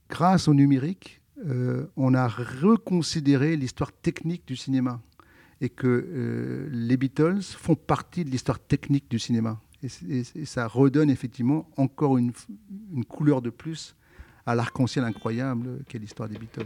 [0.10, 5.02] grâce au numérique, euh, on a reconsidéré l'histoire technique du cinéma
[5.62, 9.60] et que euh, les Beatles font partie de l'histoire technique du cinéma.
[9.84, 12.32] Et, ça redonne effectivement encore une,
[12.94, 13.96] une couleur de plus
[14.46, 16.66] à l'arc-en-ciel incroyable qu'est l'histoire des Beatles.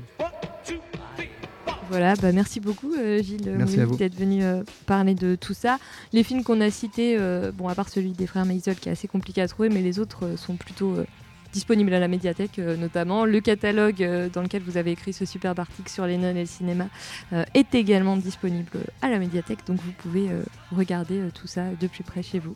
[1.92, 3.98] Voilà, bah merci beaucoup euh, Gilles vous.
[3.98, 5.78] d'être venu euh, parler de tout ça.
[6.14, 8.94] Les films qu'on a cités, euh, bon à part celui des frères Maisel qui est
[8.94, 11.06] assez compliqué à trouver, mais les autres euh, sont plutôt euh,
[11.52, 13.26] disponibles à la médiathèque euh, notamment.
[13.26, 16.44] Le catalogue euh, dans lequel vous avez écrit ce superbe article sur les nonnes et
[16.44, 16.88] le cinéma
[17.34, 18.70] euh, est également disponible
[19.02, 22.40] à la médiathèque, donc vous pouvez euh, regarder euh, tout ça de plus près chez
[22.40, 22.56] vous.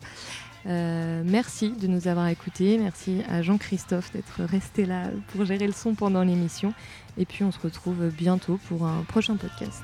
[0.68, 2.78] Euh, merci de nous avoir écoutés.
[2.78, 6.74] Merci à Jean-Christophe d'être resté là pour gérer le son pendant l'émission.
[7.18, 9.82] Et puis on se retrouve bientôt pour un prochain podcast.